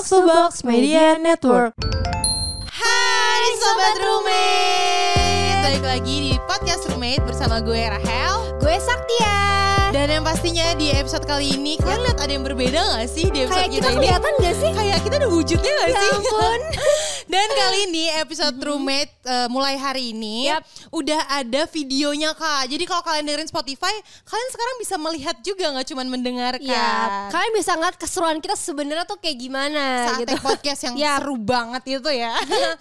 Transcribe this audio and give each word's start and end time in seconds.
Box 0.00 0.08
to 0.08 0.24
Box 0.24 0.52
Media 0.64 1.20
Network. 1.20 1.76
Hai 2.72 3.44
Sobat 3.52 4.00
Roommate 4.00 5.60
Balik 5.60 5.84
lagi 5.84 6.16
di 6.24 6.32
podcast 6.40 6.88
Roommate 6.88 7.20
bersama 7.20 7.60
gue 7.60 7.76
Rahel 7.76 8.56
Gue 8.56 8.80
Saktia. 8.80 9.36
Dan 9.92 10.08
yang 10.08 10.24
pastinya 10.24 10.72
di 10.72 10.88
episode 10.88 11.28
kali 11.28 11.52
ini 11.52 11.76
Kalian 11.76 12.00
lihat 12.00 12.16
ada 12.16 12.32
yang 12.32 12.40
berbeda 12.40 12.80
gak 12.96 13.12
sih 13.12 13.28
di 13.28 13.44
episode 13.44 13.60
Kayak 13.60 13.72
kita 13.76 13.88
ini? 13.92 13.96
kelihatan 14.00 14.32
gak 14.40 14.56
sih? 14.56 14.70
Kayak 14.72 14.98
kita 15.04 15.14
ada 15.20 15.28
wujudnya 15.28 15.68
gak 15.68 15.84
Ya 15.84 16.00
sih? 16.00 16.10
ampun. 16.16 16.60
Dan 17.26 17.46
kali 17.50 17.78
ini 17.86 18.04
episode 18.16 18.56
Roommate 18.56 19.12
eh, 19.20 19.48
mulai 19.48 19.74
hari 19.74 20.12
ini 20.12 20.46
Yap. 20.46 20.62
Udah 20.90 21.20
ada 21.30 21.66
videonya 21.66 22.32
kak 22.32 22.66
Jadi 22.66 22.84
kalau 22.84 23.00
kalian 23.00 23.24
dengerin 23.24 23.46
Spotify 23.46 23.92
Kalian 24.22 24.48
sekarang 24.50 24.76
bisa 24.78 24.94
melihat 24.96 25.36
juga 25.40 25.64
gak 25.72 25.88
cuman 25.88 26.06
mendengarkan 26.08 26.62
Ya, 26.62 27.26
kalian 27.28 27.52
bisa 27.52 27.74
ngeliat 27.74 27.96
keseruan 27.96 28.38
kita 28.38 28.54
sebenarnya 28.54 29.04
tuh 29.04 29.16
kayak 29.16 29.36
gimana 29.38 29.84
saat 30.06 30.20
gitu. 30.22 30.36
podcast 30.38 30.80
yang 30.82 30.94
Ya. 31.00 31.16
seru 31.16 31.36
banget 31.36 31.82
itu 31.90 32.10
ya. 32.10 32.32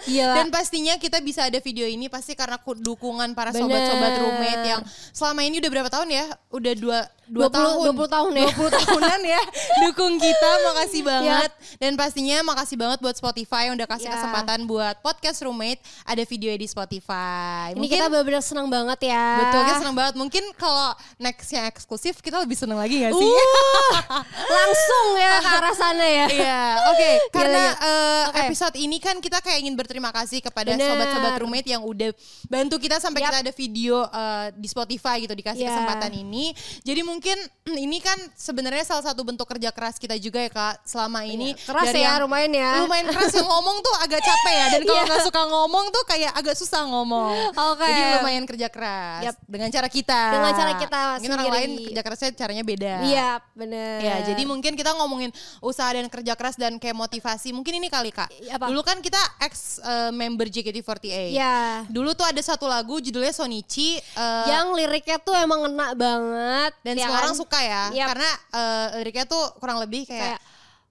Gila. 0.03 0.33
Dan 0.37 0.47
pastinya 0.49 0.93
kita 0.95 1.17
bisa 1.19 1.43
ada 1.43 1.57
video 1.57 1.83
ini 1.83 2.05
pasti 2.05 2.33
karena 2.33 2.57
ku- 2.57 2.75
dukungan 2.75 3.31
para 3.31 3.49
Bener. 3.49 3.63
sobat-sobat 3.63 4.13
roommate 4.19 4.63
yang 4.67 4.81
selama 5.09 5.41
ini 5.41 5.57
udah 5.57 5.71
berapa 5.71 5.89
tahun 5.89 6.07
ya? 6.09 6.25
Udah 6.49 6.73
dua 6.75 6.99
dua 7.29 7.45
20 7.45 7.53
tahun. 7.53 7.93
20 7.93 8.09
tahun 8.09 8.31
ya. 8.33 8.47
20 8.57 8.79
tahunan 8.81 9.19
ya 9.23 9.41
dukung 9.85 10.13
kita. 10.17 10.49
Makasih 10.65 11.01
banget. 11.01 11.51
Dan 11.77 11.93
pastinya 11.93 12.37
makasih 12.43 12.75
banget 12.75 12.99
buat 12.99 13.15
Spotify 13.15 13.69
yang 13.69 13.77
udah 13.77 13.87
kasih 13.87 14.05
Ya. 14.05 14.13
kesempatan 14.13 14.28
buat 14.69 14.95
podcast 15.01 15.41
roommate 15.41 15.81
ada 16.05 16.21
video 16.25 16.53
di 16.53 16.67
Spotify. 16.67 17.73
Ini 17.73 17.87
kita 17.89 18.05
benar-benar 18.11 18.43
senang 18.45 18.67
banget 18.69 19.09
ya. 19.09 19.27
Betul, 19.45 19.61
kita 19.65 19.77
seneng 19.81 19.95
banget. 19.97 20.13
Mungkin 20.17 20.43
kalau 20.55 20.93
nextnya 21.17 21.65
eksklusif, 21.69 22.21
kita 22.21 22.37
lebih 22.41 22.57
seneng 22.57 22.77
lagi 22.77 23.01
gak 23.01 23.13
sih? 23.13 23.31
Uh, 23.31 24.21
langsung 24.59 25.05
ya 25.17 25.33
ke 25.41 25.49
arah 25.49 25.75
sana 25.75 26.05
ya. 26.05 26.27
Iya, 26.29 26.61
oke. 26.93 27.09
Karena 27.33 27.63
Gila, 27.73 27.87
eh, 27.89 28.23
Oke. 28.29 28.39
episode 28.45 28.75
ini 28.77 28.97
kan 29.01 29.15
kita 29.19 29.39
kayak 29.41 29.59
ingin 29.65 29.75
berterima 29.75 30.09
kasih 30.13 30.39
kepada 30.43 30.73
sobat-sobat 30.75 31.33
roommate 31.41 31.69
yang 31.69 31.81
udah 31.83 32.11
bantu 32.47 32.75
kita 32.77 33.01
sampai 33.01 33.23
Yap. 33.23 33.27
kita 33.31 33.37
ada 33.47 33.51
video 33.53 33.95
eh, 34.05 34.47
di 34.55 34.67
Spotify 34.69 35.15
gitu 35.23 35.33
dikasih 35.33 35.65
Iya. 35.65 35.71
kesempatan 35.73 36.11
ini. 36.13 36.53
Jadi 36.85 37.01
mungkin 37.03 37.37
ini 37.75 37.97
kan 37.99 38.17
sebenarnya 38.33 38.85
salah 38.85 39.03
satu 39.05 39.21
bentuk 39.25 39.45
kerja 39.45 39.69
keras 39.73 39.97
kita 39.99 40.15
juga 40.17 40.39
ya 40.41 40.51
kak 40.51 40.75
selama 40.85 41.25
ini. 41.25 41.53
Iya, 41.53 41.65
keras 41.67 41.85
dari 41.91 42.01
ya, 42.01 42.07
yang- 42.15 42.21
lumayan 42.25 42.51
ya. 42.53 42.71
Lumayan 42.85 43.07
keras 43.11 43.33
yang 43.35 43.47
ngomong 43.47 43.77
tuh 43.81 43.95
agak 44.03 44.18
capek 44.21 44.53
ya. 44.53 44.65
Dan 44.69 44.81
kalau 44.83 44.95
Iya. 44.95 45.07
nggak 45.07 45.23
suka 45.23 45.41
ngomong 45.45 45.85
tuh 45.89 46.03
kayak 46.05 46.31
agak 46.33 46.55
susah 46.55 46.81
ngomong. 46.83 47.35
Oke. 47.53 47.85
Jadi 47.85 48.01
lumayan 48.15 48.43
kerja 48.43 48.67
keras 48.67 49.21
Yap. 49.23 49.35
dengan 49.43 49.69
cara 49.69 49.87
kita. 49.87 50.21
Dengan 50.31 50.51
cara 50.53 50.71
kita 50.75 50.99
Mungkin 51.15 51.31
orang 51.33 51.47
lain 51.51 51.69
kerja 51.85 52.01
kerasnya 52.01 52.29
caranya 52.33 52.63
beda. 52.63 52.93
Iya, 53.01 53.29
bener. 53.53 53.97
Ya, 53.99 54.15
jadi 54.23 54.41
mungkin 54.43 54.73
kita 54.73 54.91
ngomongin 54.93 55.31
usaha 55.59 55.89
dan 55.89 56.07
kerja 56.07 56.33
keras 56.33 56.55
dan 56.55 56.75
kayak 56.75 56.93
motivasi. 56.93 57.49
Mungkin 57.49 57.75
ini 57.75 57.87
kali 57.87 58.09
Kak. 58.09 58.29
Apa? 58.49 58.67
Dulu 58.67 58.81
kan 58.81 58.99
kita 58.99 59.19
ex 59.39 59.79
eh, 59.79 60.11
member 60.11 60.47
JKT48. 60.47 61.31
Ya. 61.31 61.83
Dulu 61.85 62.11
tuh 62.11 62.23
ada 62.23 62.39
satu 62.39 62.65
lagu 62.65 62.99
judulnya 62.99 63.31
Sonichi 63.31 63.97
eh, 63.97 64.45
Yang 64.45 64.67
liriknya 64.75 65.17
tuh 65.17 65.33
emang 65.33 65.63
ngena 65.63 65.93
banget. 65.93 66.71
dan 66.81 66.93
ya 66.93 67.03
semua 67.03 67.15
kan? 67.15 67.23
orang 67.23 67.35
suka 67.35 67.59
ya. 67.59 67.83
Yap. 67.93 68.07
Karena 68.09 68.29
eh, 68.51 68.87
liriknya 68.99 69.25
tuh 69.25 69.43
kurang 69.57 69.79
lebih 69.79 70.03
kayak, 70.03 70.37
Kayak 70.37 70.39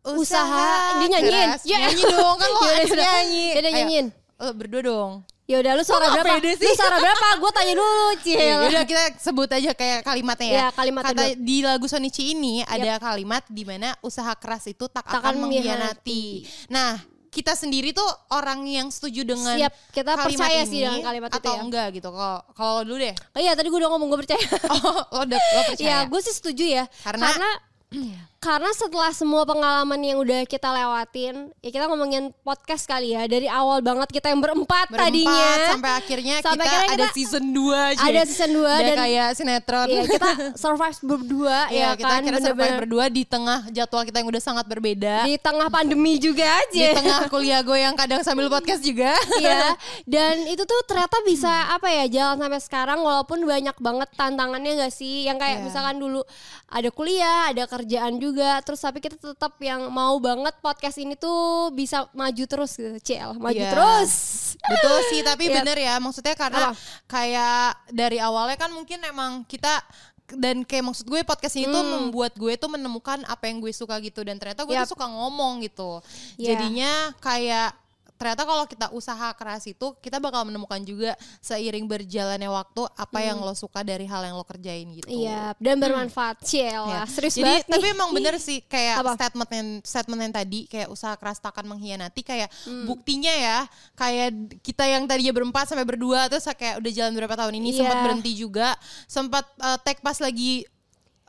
usaha. 0.05 0.99
Dia 0.99 1.09
nyanyiin. 1.11 1.49
keras. 1.49 1.61
Ya. 1.63 1.79
Nyanyi 1.83 2.03
dong 2.07 2.37
kan 2.37 2.49
lo 2.49 2.61
ex 2.77 2.87
yaudah. 2.87 3.05
nyanyi. 3.05 3.47
Ayo, 3.51 3.61
nyanyiin. 3.65 4.07
lo 4.37 4.51
berdua 4.53 4.83
dong. 4.83 5.13
Ya 5.45 5.57
udah 5.59 5.73
lu 5.75 5.83
suara 5.83 6.13
berapa? 6.13 6.45
sih? 6.45 6.61
Lu 6.61 6.75
suara 6.75 7.01
berapa? 7.01 7.27
Gue 7.37 7.51
tanya 7.51 7.73
dulu, 7.73 8.07
Cil. 8.25 8.37
Ya 8.37 8.57
udah 8.63 8.85
kita 8.85 9.17
sebut 9.17 9.49
aja 9.49 9.73
kayak 9.73 10.05
kalimatnya 10.05 10.45
ya. 10.45 10.53
Iya, 10.53 10.67
kalimatnya 10.71 11.09
Kata 11.11 11.25
dulu. 11.25 11.41
di 11.41 11.57
lagu 11.65 11.87
Sonichi 11.89 12.23
ini 12.31 12.61
ada 12.61 13.01
kalimat 13.01 13.43
di 13.49 13.65
mana 13.65 13.97
usaha 13.99 14.29
keras 14.35 14.69
itu 14.69 14.85
tak, 14.87 15.03
Tak 15.03 15.25
akan 15.25 15.41
mengkhianati. 15.41 16.45
Nah, 16.69 17.01
kita 17.29 17.57
sendiri 17.57 17.93
tuh 17.93 18.05
orang 18.31 18.61
yang 18.65 18.89
setuju 18.89 19.25
dengan 19.25 19.57
Siap, 19.57 19.73
kita 19.91 20.17
kalimat 20.17 20.49
percaya 20.49 20.61
ini 20.61 20.69
sih 20.69 20.81
dengan 20.81 21.01
kalimat 21.03 21.31
itu 21.33 21.39
atau 21.41 21.53
ya. 21.53 21.61
enggak 21.61 21.87
gitu. 21.97 22.09
Kalau 22.13 22.39
kalau 22.53 22.81
dulu 22.85 22.97
deh. 23.01 23.15
Oh 23.33 23.41
iya, 23.41 23.53
tadi 23.57 23.69
gue 23.69 23.79
udah 23.81 23.91
ngomong 23.91 24.09
gue 24.13 24.21
percaya. 24.21 24.45
Oh, 24.75 25.01
lo 25.13 25.21
udah 25.25 25.41
lo 25.41 25.61
percaya. 25.65 25.89
Ya, 25.89 25.99
gue 26.05 26.21
sih 26.21 26.35
setuju 26.35 26.65
ya. 26.69 26.85
Karena- 27.01 27.25
karena 27.25 27.51
karena 28.39 28.71
setelah 28.71 29.11
semua 29.11 29.43
pengalaman 29.43 29.99
yang 29.99 30.19
udah 30.19 30.43
kita 30.45 30.71
lewatin, 30.71 31.51
ya 31.59 31.71
kita 31.71 31.85
ngomongin 31.85 32.31
podcast 32.41 32.87
kali 32.87 33.11
ya 33.11 33.27
dari 33.27 33.45
awal 33.45 33.79
banget 33.81 34.07
kita 34.09 34.29
yang 34.29 34.39
berempat, 34.39 34.87
Berempat, 34.87 35.11
tadinya 35.11 35.51
sampai 35.69 35.93
akhirnya 35.93 36.35
Sampai 36.39 36.55
kita 36.63 36.71
akhirnya 36.71 36.95
ada 36.95 37.05
kita 37.05 37.17
season 37.17 37.45
2 37.51 37.91
aja. 37.91 38.03
ada 38.05 38.21
season 38.23 38.51
2 38.53 38.63
Udah 38.63 38.79
dan 38.79 38.97
kayak 38.97 39.29
sinetron. 39.35 39.87
ya, 39.89 40.03
kita 40.07 40.31
survive 40.63 40.99
berdua 41.03 41.59
Iya, 41.67 41.83
ya 41.83 41.89
kita 41.95 42.07
kan 42.07 42.19
akhirnya 42.21 42.43
survive 42.45 42.77
berdua 42.79 43.05
di 43.09 43.23
tengah 43.23 43.61
jadwal 43.69 44.03
kita 44.03 44.17
yang 44.17 44.29
udah 44.29 44.43
sangat 44.45 44.67
berbeda. 44.67 45.15
di 45.25 45.35
tengah 45.37 45.69
pandemi 45.69 46.15
juga 46.17 46.47
Di 46.71 46.79
aja. 46.79 46.95
tengah 46.95 47.21
kuliah 47.27 47.61
gue 47.61 47.79
yang 47.81 47.95
kadang 47.95 48.23
sambil 48.23 48.47
podcast 48.47 48.81
juga. 48.81 49.19
Iya, 49.39 49.75
dan 50.15 50.47
itu 50.47 50.63
tuh 50.63 50.79
ternyata 50.85 51.19
bisa 51.23 51.51
apa 51.69 51.87
ya 51.89 52.05
jalan 52.09 52.39
sampai 52.39 52.61
sekarang 52.61 52.99
walaupun 53.01 53.43
banyak 53.43 53.75
banget 53.77 54.09
tantangannya 54.15 54.79
gak 54.79 54.95
sih? 54.95 55.27
Yang 55.27 55.39
kayak 55.39 55.57
Iya. 55.57 55.65
misalkan 55.67 55.97
dulu 55.97 56.23
ada 56.69 56.89
kuliah, 56.91 57.49
ada 57.49 57.65
kerjaan 57.65 58.15
juga, 58.15 58.27
terus 58.35 58.79
tapi 58.79 58.99
kita 58.99 59.17
tetap 59.17 59.57
yang 59.59 59.89
mau 59.89 60.17
banget 60.19 60.53
podcast 60.59 60.97
ini 60.97 61.15
tuh 61.15 61.71
bisa 61.71 62.05
maju 62.11 62.45
terus 62.45 62.75
gitu, 62.75 62.97
CL, 62.99 63.37
maju 63.37 63.57
Iya. 63.57 63.71
terus. 63.73 64.13
Betul 64.59 64.97
sih, 65.09 65.21
tapi 65.23 65.45
Iya. 65.51 65.55
bener 65.61 65.77
ya. 65.77 65.95
Maksudnya 65.97 66.35
karena 66.35 66.73
Apa? 66.73 66.79
kayak 67.07 67.65
dari 67.91 68.19
awalnya 68.19 68.57
kan 68.57 68.71
mungkin 68.71 68.99
emang 69.03 69.45
kita 69.45 69.81
dan 70.29 70.61
kayak 70.61 70.85
maksud 70.85 71.09
gue 71.09 71.25
podcast 71.25 71.57
ini 71.57 71.65
tuh 71.67 71.81
Hmm. 71.81 71.93
membuat 72.13 72.37
gue 72.37 72.53
tuh 72.55 72.69
menemukan 72.69 73.25
apa 73.25 73.49
yang 73.49 73.65
gue 73.65 73.73
suka 73.73 73.97
gitu 73.99 74.21
dan 74.21 74.37
ternyata 74.37 74.69
gue 74.69 74.77
Yap. 74.77 74.85
tuh 74.85 74.93
suka 74.93 75.09
ngomong 75.09 75.65
gitu. 75.65 76.05
Iya. 76.37 76.53
Jadinya 76.53 76.93
kayak 77.19 77.73
ternyata 78.19 78.43
kalau 78.43 78.67
kita 78.67 78.91
usaha 78.91 79.31
keras 79.33 79.65
itu 79.65 79.95
kita 79.97 80.19
bakal 80.19 80.43
menemukan 80.43 80.83
juga 80.83 81.15
seiring 81.39 81.87
berjalannya 81.87 82.47
waktu 82.47 82.83
apa 82.91 83.19
yang 83.21 83.39
lo 83.39 83.55
suka 83.55 83.81
dari 83.81 84.05
hal 84.05 84.21
yang 84.21 84.35
lo 84.35 84.43
kerjain 84.43 84.91
gitu. 84.93 85.07
Hmm. 85.07 85.17
Iya, 85.17 85.43
dan 85.57 85.79
bermanfaat, 85.79 86.43
CL 86.43 86.85
Ya. 86.85 87.03
Serius 87.07 87.35
Jadi 87.35 87.47
banget 87.47 87.65
tapi 87.65 87.87
nih. 87.87 87.95
emang 87.95 88.11
bener 88.11 88.35
sih 88.37 88.59
kayak 88.61 88.97
Apa? 88.99 89.15
statement 89.15 89.51
yang 89.51 89.69
statement 89.81 90.21
yang 90.21 90.35
tadi 90.35 90.61
kayak 90.67 90.89
usaha 90.89 91.15
keras 91.15 91.39
takkan 91.39 91.65
mengkhianati 91.65 92.21
kayak 92.21 92.51
Hmm. 92.61 92.85
buktinya 92.85 93.31
ya 93.31 93.59
kayak 93.95 94.35
kita 94.61 94.85
yang 94.85 95.07
tadinya 95.07 95.31
berempat 95.31 95.65
sampai 95.67 95.87
berdua 95.87 96.27
terus 96.27 96.45
kayak 96.51 96.79
udah 96.79 96.91
jalan 96.91 97.15
berapa 97.15 97.35
tahun 97.37 97.55
ini 97.57 97.69
Iya. 97.71 97.79
sempat 97.81 97.97
berhenti 98.03 98.33
juga 98.35 98.69
sempat 99.05 99.45
uh, 99.57 99.79
tag 99.79 100.01
pas 100.01 100.19
lagi 100.19 100.67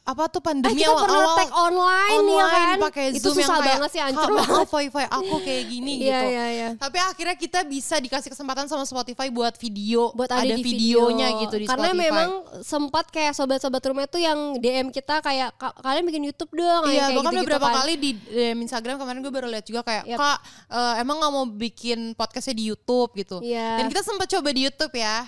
apa 0.02 0.24
tuh 0.26 0.40
Eh, 0.40 0.46
pandemi 0.46 0.78
kita 0.78 0.90
pernah 0.90 1.06
awal-awal 1.06 1.38
tag 1.38 1.52
online, 1.52 2.24
ya 2.26 2.46
kan? 2.46 2.78
pakai 2.84 3.06
itu 3.12 3.22
Zoom 3.22 3.36
yang 3.36 3.46
susah 3.46 3.58
kayak, 3.58 3.70
banget 3.72 3.90
sih, 3.90 4.02
hancur 4.02 4.22
"Kak, 4.24 4.36
banget. 4.36 4.56
maaf 4.56 4.72
wifi 4.72 5.04
aku 5.08 5.36
kayak 5.46 5.64
gini 5.66 5.92
Iya, 5.92 6.02
gitu. 6.02 6.26
iya, 6.28 6.46
iya. 6.50 6.70
Tapi 6.76 6.98
akhirnya 7.00 7.36
kita 7.36 7.60
bisa 7.64 7.96
dikasih 7.98 8.30
kesempatan 8.30 8.66
sama 8.66 8.84
Spotify 8.84 9.28
buat 9.28 9.54
video, 9.56 10.10
buat 10.12 10.28
ada, 10.28 10.46
di 10.46 10.60
videonya 10.60 11.28
video. 11.28 11.42
gitu 11.42 11.56
di 11.56 11.66
karena 11.66 11.90
Spotify. 11.90 12.06
memang 12.06 12.30
sempat 12.62 13.06
kayak 13.08 13.34
sobat-sobat 13.34 13.82
rumah 13.84 14.04
itu 14.04 14.18
yang 14.18 14.40
DM 14.56 14.88
kita 14.90 15.16
kayak 15.20 15.50
"Ka- 15.54 15.76
kalian 15.76 16.04
bikin 16.04 16.24
YouTube 16.26 16.52
dong 16.54 16.84
Iya, 16.86 16.90
kayak 17.06 17.10
bahkan 17.16 17.18
gitu-gitu 17.30 17.44
beberapa 17.46 17.68
kan. 17.68 17.76
kali 17.78 17.94
di 17.96 18.10
DM 18.16 18.58
Instagram 18.62 18.96
kemarin 18.98 19.20
gue 19.20 19.32
baru 19.32 19.48
lihat 19.48 19.64
juga 19.64 19.82
kayak 19.82 20.04
Yap. 20.06 20.18
kak 20.18 20.38
eh, 20.70 20.94
emang 20.98 21.16
nggak 21.18 21.32
mau 21.32 21.46
bikin 21.46 22.00
podcastnya 22.14 22.56
di 22.56 22.66
YouTube 22.68 23.12
gitu. 23.14 23.38
Iya. 23.40 23.78
Dan 23.78 23.86
kita 23.88 24.02
sempat 24.02 24.28
coba 24.28 24.50
di 24.50 24.64
YouTube 24.64 24.96
ya 24.96 25.28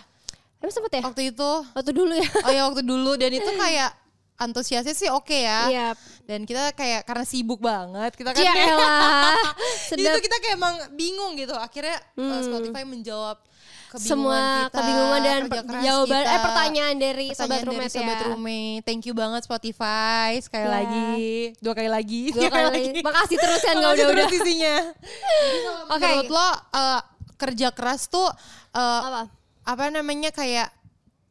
Emang 0.57 0.69
sempet 0.71 0.91
ya 0.91 1.01
waktu 1.03 1.23
itu. 1.27 1.51
waktu 1.67 1.91
dulu 1.91 2.13
ya 2.13 2.29
Oh 2.39 2.51
ya 2.51 2.61
waktu 2.63 2.81
dulu 2.81 3.11
dan 3.15 3.31
itu 3.31 3.49
kayak 3.51 3.89
antusiasnya 4.35 4.91
sih 4.91 5.07
oke 5.07 5.33
ya. 5.33 5.59
Iya. 5.67 5.87
Dan 6.23 6.43
kita 6.43 6.71
kayak 6.71 7.03
karena 7.03 7.23
sibuk 7.23 7.59
banget 7.59 8.13
kita 8.13 8.31
kan 8.31 8.39
Ya 8.39 8.51
kayak. 8.51 8.77
Jadi 9.89 10.01
Sedap. 10.01 10.13
itu 10.13 10.19
kita 10.23 10.37
kayak 10.39 10.55
emang 10.55 10.75
bingung 10.91 11.33
gitu. 11.33 11.53
Akhirnya 11.53 11.97
eh, 12.15 12.41
Spotify 12.41 12.83
menjawab 12.83 13.37
kebingungan 13.89 14.07
semua 14.07 14.39
kita, 14.63 14.75
kebingungan 14.77 15.19
dan 15.19 15.41
jawaban 15.83 16.23
kita. 16.23 16.31
eh 16.31 16.39
pertanyaan 16.41 16.95
dari 16.95 17.27
sobat 17.29 17.35
Pertanyaan 17.35 17.59
dari 17.59 17.67
roommate 17.67 17.91
sobat 17.93 18.15
ya. 18.15 18.25
roommate. 18.25 18.81
Thank 18.81 19.03
you 19.03 19.13
banget 19.13 19.41
Spotify 19.43 20.29
sekali 20.37 20.63
Ya. 20.63 20.71
lagi, 20.73 21.31
dua 21.59 21.73
kali 21.75 21.89
lagi, 21.89 22.21
Dua 22.31 22.47
kali. 22.47 22.83
Makasih 22.99 23.37
terus 23.37 23.61
kan 23.61 23.75
nggak 23.75 23.91
Makasih 23.91 24.05
udah-udah. 24.07 24.27
isinya. 24.33 24.75
Oke. 25.93 26.07
Menurut 26.07 26.29
lo 26.29 26.47
eh, 26.71 27.01
kerja 27.35 27.67
keras 27.71 28.07
tuh 28.07 28.29
eh, 28.71 28.99
Apa? 29.03 29.21
apa 29.61 29.83
namanya 29.89 30.31
kayak 30.31 30.71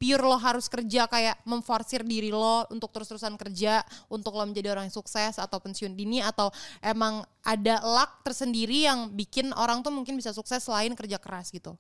pure 0.00 0.25
lo 0.25 0.41
harus 0.41 0.64
kerja 0.64 1.05
kayak 1.05 1.44
memforsir 1.44 2.00
diri 2.00 2.32
lo 2.32 2.64
untuk 2.73 2.88
terus-terusan 2.88 3.37
kerja 3.37 3.85
untuk 4.08 4.32
lo 4.32 4.49
menjadi 4.49 4.73
orang 4.73 4.88
yang 4.88 4.97
sukses 4.97 5.37
atau 5.37 5.61
pensiun 5.61 5.93
dini 5.93 6.25
atau 6.25 6.49
emang 6.81 7.20
ada 7.44 7.85
luck 7.85 8.25
tersendiri 8.25 8.88
yang 8.88 9.12
bikin 9.12 9.52
orang 9.52 9.85
tuh 9.85 9.93
mungkin 9.93 10.17
bisa 10.17 10.32
sukses 10.32 10.64
selain 10.64 10.97
kerja 10.97 11.20
keras 11.20 11.52
gitu. 11.52 11.76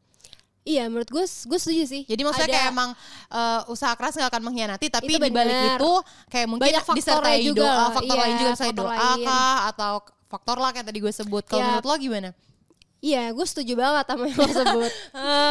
Iya 0.60 0.84
menurut 0.92 1.08
gue 1.08 1.24
gue 1.24 1.58
setuju 1.58 1.88
sih. 1.88 2.02
Jadi 2.04 2.20
maksudnya 2.20 2.52
Ada- 2.52 2.56
kayak 2.60 2.68
emang 2.68 2.90
eh, 3.32 3.60
usaha 3.72 3.96
keras 3.96 4.12
nggak 4.12 4.28
akan 4.28 4.42
mengkhianati 4.44 4.86
tapi 4.92 5.16
di 5.16 5.32
balik 5.32 5.80
itu 5.80 5.92
kayak 6.28 6.46
mungkin 6.46 6.68
Banyak 6.68 6.84
disertai 6.92 7.40
juga 7.40 7.64
doa, 7.64 7.72
lah. 7.72 7.88
faktor 7.96 8.16
Iya, 8.16 8.22
lain 8.22 8.34
juga 8.36 8.52
faktor 8.52 8.84
doa 8.84 8.92
lain. 8.92 9.24
kah 9.24 9.56
atau 9.72 9.92
faktor 10.28 10.56
luck 10.60 10.74
yang 10.76 10.84
tadi 10.84 10.98
gue 11.00 11.12
sebut. 11.16 11.42
Kalau 11.48 11.64
Iya. 11.64 11.68
menurut 11.72 11.86
lo 11.88 11.94
gimana? 11.96 12.30
Iya, 13.00 13.32
gue 13.32 13.42
setuju 13.42 13.74
banget 13.74 14.04
sama 14.06 14.24
yang 14.24 14.36
lo 14.36 14.52
sebut. 14.60 14.92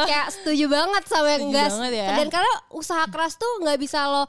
Kayak 0.06 0.28
setuju 0.32 0.66
banget 0.68 1.04
sama 1.06 1.28
yang 1.30 1.44
enggak. 1.48 1.70
ya. 1.90 2.08
Dan 2.16 2.28
karena 2.30 2.54
usaha 2.70 3.04
keras 3.06 3.34
tuh 3.36 3.52
nggak 3.60 3.78
bisa 3.78 4.06
lo 4.06 4.24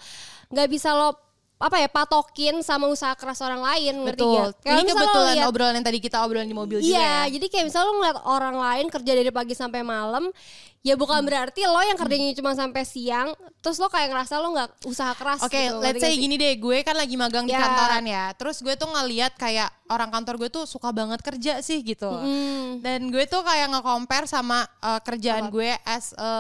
nggak 0.49 0.69
bisa 0.69 0.91
lo 0.91 1.15
apa 1.57 1.77
ya 1.77 1.87
patokin 1.87 2.65
sama 2.65 2.89
usaha 2.89 3.13
keras 3.13 3.37
orang 3.39 3.61
lain 3.61 3.93
ngerti 4.03 4.17
Betul. 4.19 4.49
gak? 4.49 4.65
Kayak 4.65 4.73
Ini 4.73 4.83
kebetulan 4.89 5.35
liat- 5.37 5.49
obrolan 5.53 5.75
yang 5.77 5.85
tadi 5.85 5.99
kita 6.01 6.17
obrolan 6.21 6.49
di 6.49 6.57
mobil 6.57 6.81
juga 6.81 6.97
Iya, 6.97 7.05
ya. 7.29 7.37
jadi 7.37 7.47
kayak 7.47 7.65
misalnya 7.69 7.85
lo 7.85 7.95
ngeliat 7.95 8.19
orang 8.25 8.57
lain 8.57 8.87
kerja 8.89 9.13
dari 9.13 9.29
pagi 9.29 9.53
sampai 9.53 9.85
malam, 9.85 10.33
ya 10.81 10.97
Hmm. 10.97 11.00
bukan 11.00 11.21
berarti 11.21 11.61
lo 11.62 11.77
yang 11.79 11.94
kerjanya 11.94 12.32
cuma 12.32 12.53
sampai 12.53 12.82
siang, 12.82 13.37
terus 13.61 13.77
lo 13.77 13.87
kayak 13.87 14.09
ngerasa 14.09 14.41
lo 14.41 14.49
nggak 14.50 14.71
usaha 14.85 15.12
keras. 15.12 15.41
Oke, 15.41 15.61
gitu, 15.61 15.77
let's 15.77 16.00
say 16.00 16.17
gini 16.17 16.35
deh, 16.35 16.56
gue 16.56 16.81
kan 16.81 16.97
lagi 16.97 17.15
magang 17.15 17.44
di 17.44 17.53
Ya. 17.53 17.61
kantoran 17.61 18.05
ya. 18.05 18.25
Terus 18.32 18.59
gue 18.59 18.73
tuh 18.75 18.88
ngeliat 18.88 19.37
kayak 19.37 19.69
orang 19.91 20.09
kantor 20.09 20.35
gue 20.38 20.50
tuh 20.50 20.65
suka 20.65 20.88
banget 20.88 21.21
kerja 21.21 21.61
sih 21.61 21.82
gitu. 21.82 22.09
Hmm. 22.09 22.81
Dan 22.81 23.12
gue 23.12 23.27
tuh 23.27 23.43
kayak 23.43 23.69
nge-compare 23.71 24.25
sama 24.25 24.62
uh, 24.81 24.97
kerjaan 25.00 25.50
gue 25.50 25.69
as 25.85 26.17
a 26.17 26.31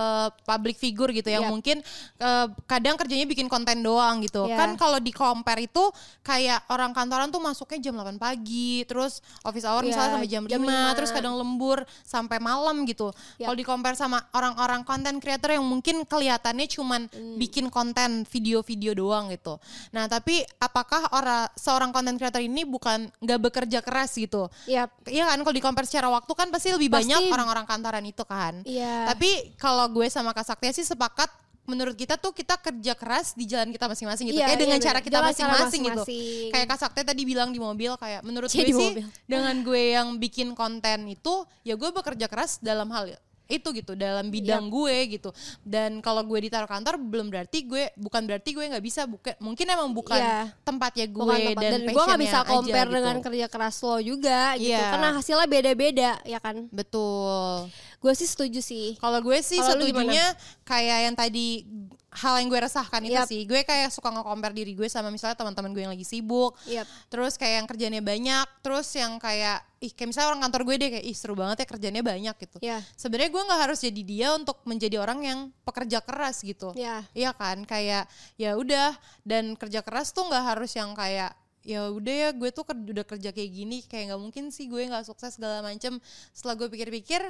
public 0.46 0.78
figure 0.78 1.10
gitu 1.10 1.28
yang 1.28 1.44
Yap. 1.44 1.52
mungkin 1.52 1.76
uh, 2.16 2.48
kadang 2.64 2.96
kerjanya 2.96 3.26
bikin 3.26 3.44
konten 3.44 3.82
doang 3.82 4.24
gitu. 4.24 4.48
Ya. 4.48 4.56
Kan 4.56 4.78
kalau 4.78 4.96
di 4.96 5.12
compare 5.12 5.68
itu 5.68 5.84
kayak 6.22 6.64
orang 6.70 6.94
kantoran 6.94 7.28
tuh 7.28 7.42
masuknya 7.42 7.90
jam 7.90 7.98
8 7.98 8.16
pagi, 8.16 8.86
terus 8.86 9.20
office 9.42 9.66
hour 9.66 9.82
Ya, 9.82 9.92
misalnya 9.92 10.10
sampai 10.16 10.30
jam, 10.30 10.42
jam 10.46 10.62
5, 10.62 10.64
lima. 10.64 10.94
terus 10.96 11.10
kadang 11.10 11.34
lembur 11.34 11.82
sampai 12.00 12.38
malam 12.38 12.86
gitu. 12.88 13.10
Yap. 13.36 13.50
Kalau 13.50 13.56
di 13.58 13.66
compare 13.66 13.98
sama 13.98 14.29
orang-orang 14.32 14.82
content 14.82 15.18
creator 15.18 15.50
yang 15.50 15.62
mungkin 15.62 16.02
kelihatannya 16.04 16.66
cuman 16.66 17.02
Hmm. 17.10 17.36
bikin 17.36 17.66
konten 17.68 18.22
video-video 18.24 18.94
doang 18.94 19.30
gitu. 19.30 19.58
Nah, 19.90 20.06
tapi 20.06 20.40
apakah 20.56 21.10
orang 21.10 21.48
seorang 21.54 21.90
content 21.90 22.16
creator 22.16 22.38
ini 22.38 22.62
bukan 22.62 23.10
nggak 23.18 23.40
bekerja 23.40 23.78
keras 23.80 24.14
gitu? 24.14 24.46
Yap. 24.64 24.90
Iya 25.04 25.26
kan 25.30 25.38
kalau 25.40 25.54
di 25.54 25.62
compare 25.62 25.86
secara 25.86 26.08
waktu 26.08 26.32
kan 26.32 26.48
pasti 26.48 26.70
lebih 26.70 26.88
Pasti. 26.88 27.10
banyak 27.10 27.20
orang-orang 27.28 27.66
kantoran 27.66 28.04
itu 28.04 28.22
kan. 28.22 28.62
Iya. 28.62 29.10
Tapi 29.10 29.54
kalau 29.56 29.86
gue 29.88 30.06
sama 30.06 30.30
Kak 30.30 30.46
Saktia 30.46 30.70
sih 30.70 30.84
sepakat 30.84 31.30
menurut 31.68 31.94
kita 31.94 32.18
tuh 32.18 32.34
kita 32.34 32.58
kerja 32.58 32.98
keras 32.98 33.30
di 33.38 33.46
jalan 33.46 33.70
kita 33.70 33.86
masing-masing 33.86 34.26
gitu. 34.26 34.42
Iya, 34.42 34.46
kayak 34.50 34.58
iya, 34.58 34.62
dengan 34.66 34.78
bener. 34.80 34.88
cara 34.90 34.98
kita 34.98 35.18
Jalan 35.18 35.22
cara 35.22 35.30
masing-masing 35.30 35.80
gitu. 35.86 36.02
Kayak 36.50 36.66
Kak 36.66 36.78
Saktia 36.82 37.04
tadi 37.06 37.22
bilang 37.22 37.54
di 37.54 37.60
mobil 37.62 37.94
kayak 37.94 38.20
menurut 38.26 38.50
Cie, 38.50 38.66
gue 38.66 38.74
sih 38.74 38.90
mobil. 38.98 39.06
dengan 39.24 39.54
gue 39.62 39.82
yang 39.94 40.08
bikin 40.18 40.48
konten 40.52 41.06
itu 41.06 41.46
ya 41.62 41.78
gue 41.78 41.90
bekerja 41.90 42.26
keras 42.26 42.58
dalam 42.58 42.90
hal 42.90 43.14
itu 43.50 43.68
gitu 43.74 43.92
dalam 43.92 44.30
bidang 44.30 44.70
gue 44.70 45.18
gitu 45.18 45.30
dan 45.60 45.98
kalau 45.98 46.22
gue 46.22 46.38
ditaruh 46.40 46.64
kantor 46.64 46.96
belum 46.96 47.28
berarti 47.28 47.66
gue 47.66 47.90
bukan 47.98 48.22
berarti 48.24 48.50
gue 48.50 48.64
nggak 48.64 48.84
bisa 48.84 49.04
bukan 49.04 49.34
mungkin 49.38 49.66
emang 49.66 49.90
bukan 49.90 50.16
Iya. 50.16 50.54
tempatnya 50.62 51.06
gue 51.06 51.20
Bukan 51.20 51.38
tempat. 51.50 51.62
dan, 51.62 51.72
dan 51.72 51.82
gue 51.90 52.02
nggak 52.06 52.20
bisa 52.20 52.30
passionnya 52.30 52.46
aja 52.46 52.52
compare 52.54 52.88
gitu. 52.88 52.96
dengan 52.96 53.16
kerja 53.20 53.46
keras 53.50 53.76
lo 53.80 53.96
juga 53.98 54.40
gitu, 54.56 54.70
Iya. 54.70 54.88
karena 54.94 55.08
hasilnya 55.12 55.48
beda-beda 55.48 56.10
ya 56.22 56.38
kan. 56.38 56.56
betul 56.70 57.66
Gue 58.00 58.12
sih 58.16 58.24
setuju 58.24 58.64
sih. 58.64 58.96
Kalau 58.96 59.20
gue 59.20 59.38
sih 59.44 59.60
lu 59.60 59.68
setujunya 59.68 60.32
kayak 60.64 60.98
yang 61.04 61.16
tadi 61.16 61.68
hal 62.10 62.42
yang 62.42 62.50
gue 62.50 62.60
resahkan 62.64 63.00
itu 63.06 63.14
Yap. 63.14 63.28
sih. 63.28 63.46
Gue 63.46 63.62
kayak 63.62 63.92
suka 63.94 64.10
nge-compare 64.10 64.56
diri 64.56 64.72
gue 64.74 64.88
sama 64.90 65.12
misalnya 65.14 65.38
teman-teman 65.38 65.70
gue 65.70 65.82
yang 65.84 65.92
lagi 65.94 66.02
sibuk. 66.02 66.56
Yap. 66.66 66.88
Terus 67.06 67.38
kayak 67.38 67.54
yang 67.62 67.66
kerjanya 67.70 68.00
banyak, 68.02 68.46
terus 68.64 68.88
yang 68.98 69.20
kayak 69.22 69.62
ih 69.84 69.92
kayak 69.94 70.08
misalnya 70.10 70.28
orang 70.34 70.42
kantor 70.48 70.62
gue 70.66 70.74
deh 70.80 70.90
kayak 70.96 71.06
ih 71.06 71.16
seru 71.16 71.34
banget 71.38 71.56
ya 71.62 71.66
kerjanya 71.70 72.02
banyak 72.02 72.34
gitu. 72.40 72.58
Ya. 72.64 72.78
Sebenarnya 72.98 73.30
gue 73.30 73.42
nggak 73.46 73.60
harus 73.68 73.78
jadi 73.84 74.02
dia 74.02 74.28
untuk 74.34 74.58
menjadi 74.66 74.96
orang 74.98 75.20
yang 75.22 75.38
pekerja 75.62 76.02
keras 76.02 76.42
gitu. 76.42 76.74
Ya. 76.74 77.06
Iya 77.14 77.30
kan 77.36 77.62
kayak 77.62 78.10
ya 78.40 78.56
udah 78.58 78.96
dan 79.22 79.54
kerja 79.54 79.84
keras 79.84 80.10
tuh 80.10 80.26
nggak 80.26 80.44
harus 80.56 80.72
yang 80.74 80.96
kayak 80.96 81.36
ya 81.60 81.92
udah 81.92 82.14
ya 82.16 82.28
gue 82.32 82.48
tuh 82.50 82.64
ker- 82.64 82.88
udah 82.96 83.04
kerja 83.04 83.36
kayak 83.36 83.50
gini 83.52 83.84
kayak 83.84 84.10
nggak 84.10 84.20
mungkin 84.24 84.44
sih 84.48 84.64
gue 84.64 84.80
nggak 84.80 85.04
sukses 85.04 85.36
segala 85.36 85.60
macem 85.60 86.00
setelah 86.32 86.56
gue 86.56 86.72
pikir-pikir 86.72 87.20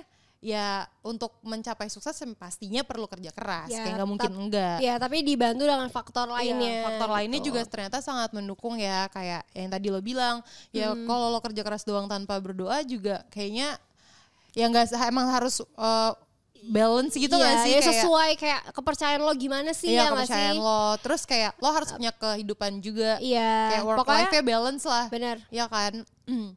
ya 0.40 0.88
untuk 1.00 1.37
mencapai 1.40 1.87
sukses 1.87 2.12
ya 2.12 2.25
pastinya 2.32 2.81
perlu 2.81 3.04
kerja 3.04 3.28
keras 3.28 3.69
Ya, 3.69 3.84
kayak 3.84 3.94
nggak 3.94 4.08
mungkin 4.08 4.32
enggak 4.34 4.81
Ya, 4.81 4.96
tapi 4.96 5.20
dibantu 5.20 5.69
dengan 5.69 5.88
faktor 5.88 6.26
Iya, 6.26 6.34
lainnya. 6.34 6.75
faktor 6.82 7.08
lainnya 7.10 7.38
gitu. 7.38 7.48
juga 7.48 7.60
ternyata 7.64 8.00
sangat 8.00 8.32
mendukung 8.32 8.75
ya 8.75 9.04
kayak 9.08 9.44
yang 9.52 9.69
tadi 9.69 9.87
lo 9.88 10.00
bilang 10.00 10.40
ya 10.70 10.90
Hmm. 10.90 11.04
kalau 11.04 11.28
lo 11.28 11.38
kerja 11.38 11.60
keras 11.60 11.84
doang 11.84 12.08
tanpa 12.08 12.40
berdoa 12.40 12.81
juga 12.82 13.20
kayaknya 13.28 13.76
ya 14.50 14.64
nggak 14.66 14.96
emang 15.06 15.28
harus 15.28 15.60
uh, 15.76 16.16
balance 16.62 17.14
gitu 17.14 17.32
Iya, 17.32 17.40
nggak 17.40 17.56
sih 17.60 17.70
ya 17.70 17.76
kayak 17.78 17.88
sesuai 17.94 18.31
kayak 18.37 18.60
kepercayaan 18.72 19.20
lo 19.20 19.32
gimana 19.32 19.70
sih 19.72 19.92
Iya 19.92 19.96
ya 19.96 20.04
nggak 20.08 20.25
kepercayaan 20.25 20.56
sih? 20.56 20.60
lo 20.60 20.82
Terus 20.98 21.22
kayak 21.25 21.52
lo 21.56 21.69
harus 21.69 21.88
punya 21.92 22.12
kehidupan 22.12 22.72
juga 22.81 23.20
Iya, 23.20 23.76
Kayak 23.76 23.84
work 23.87 24.04
life-nya 24.06 24.42
balance 24.42 24.84
lah 24.84 25.04
Bener. 25.08 25.37
Ya 25.48 25.69
kan. 25.69 26.00